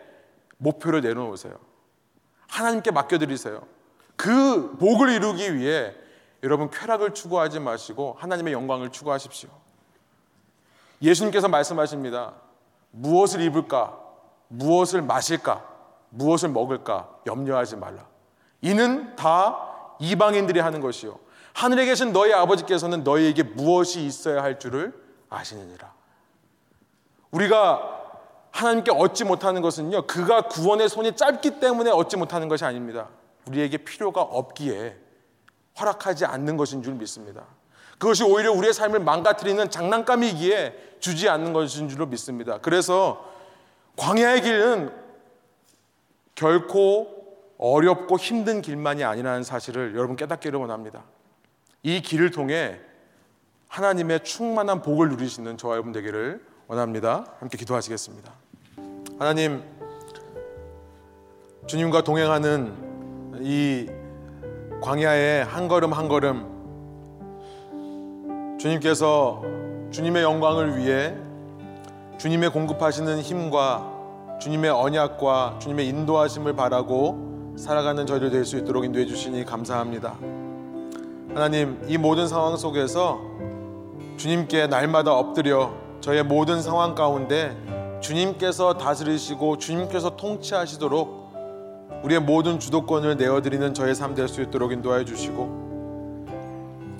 [0.58, 1.56] 목표를 내놓으세요.
[2.48, 3.62] 하나님께 맡겨드리세요.
[4.16, 5.94] 그 복을 이루기 위해
[6.44, 9.50] 여러분 쾌락을 추구하지 마시고 하나님의 영광을 추구하십시오.
[11.02, 12.34] 예수님께서 말씀하십니다.
[12.92, 14.00] 무엇을 입을까?
[14.48, 15.66] 무엇을 마실까?
[16.10, 17.10] 무엇을 먹을까?
[17.26, 18.06] 염려하지 말라.
[18.62, 21.20] 이는 다 이방인들이 하는 것이요.
[21.56, 24.94] 하늘에 계신 너희 아버지께서는 너희에게 무엇이 있어야 할 줄을
[25.30, 25.94] 아시느니라.
[27.32, 28.02] 우리가
[28.52, 33.08] 하나님께 얻지 못하는 것은요, 그가 구원의 손이 짧기 때문에 얻지 못하는 것이 아닙니다.
[33.48, 34.98] 우리에게 필요가 없기에
[35.80, 37.46] 허락하지 않는 것인 줄 믿습니다.
[38.00, 42.58] 그것이 오히려 우리의 삶을 망가뜨리는 장난감이기에 주지 않는 것인 줄로 믿습니다.
[42.62, 43.32] 그래서
[43.96, 44.94] 광야의 길은
[46.36, 51.04] 결코 어렵고 힘든 길만이 아니라는 사실을 여러분 깨닫기를 원합니다.
[51.86, 52.80] 이 길을 통해
[53.68, 57.26] 하나님의 충만한 복을 누리시는 저와 여러분 되기를 원합니다.
[57.40, 58.32] 함께 기도하시겠습니다.
[59.20, 59.62] 하나님,
[61.68, 63.88] 주님과 동행하는 이
[64.82, 66.56] 광야의 한 걸음 한 걸음
[68.60, 69.44] 주님께서
[69.92, 71.16] 주님의 영광을 위해
[72.18, 80.45] 주님의 공급하시는 힘과 주님의 언약과 주님의 인도하심을 바라고 살아가는 저희들 될수 있도록 인도해 주시니 감사합니다.
[81.36, 83.20] 하나님, 이 모든 상황 속에서
[84.16, 87.54] 주님께 날마다 엎드려 저의 모든 상황 가운데
[88.00, 91.26] 주님께서 다스리시고 주님께서 통치하시도록
[92.04, 96.26] 우리의 모든 주도권을 내어드리는 저의 삶 될 수 있도록 인도하여 주시고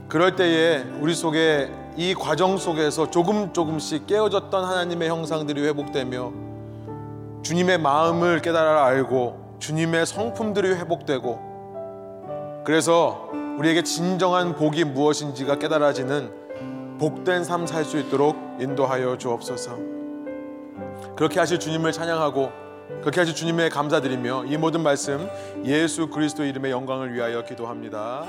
[0.10, 6.34] 그럴 때에 우리 속에 이 과정 속에서 조금 조금씩 깨어졌던 하나님의 형상들이 회복되며
[7.42, 11.40] 주님의 마음을 깨달아 알고 주님의 성품들이 회복되고
[12.66, 19.78] 그래서 우리에게 진정한 복이 무엇인지가 깨달아지는 복된 삶 살 수 있도록 인도하여 주옵소서.
[21.16, 22.52] 그렇게 하실 주님을 찬양하고
[23.02, 25.28] 그렇게 하실 주님의 감사드리며 이 모든 말씀
[25.66, 28.26] 예수 그리스도 이름의 영광을 위하여 기도합니다.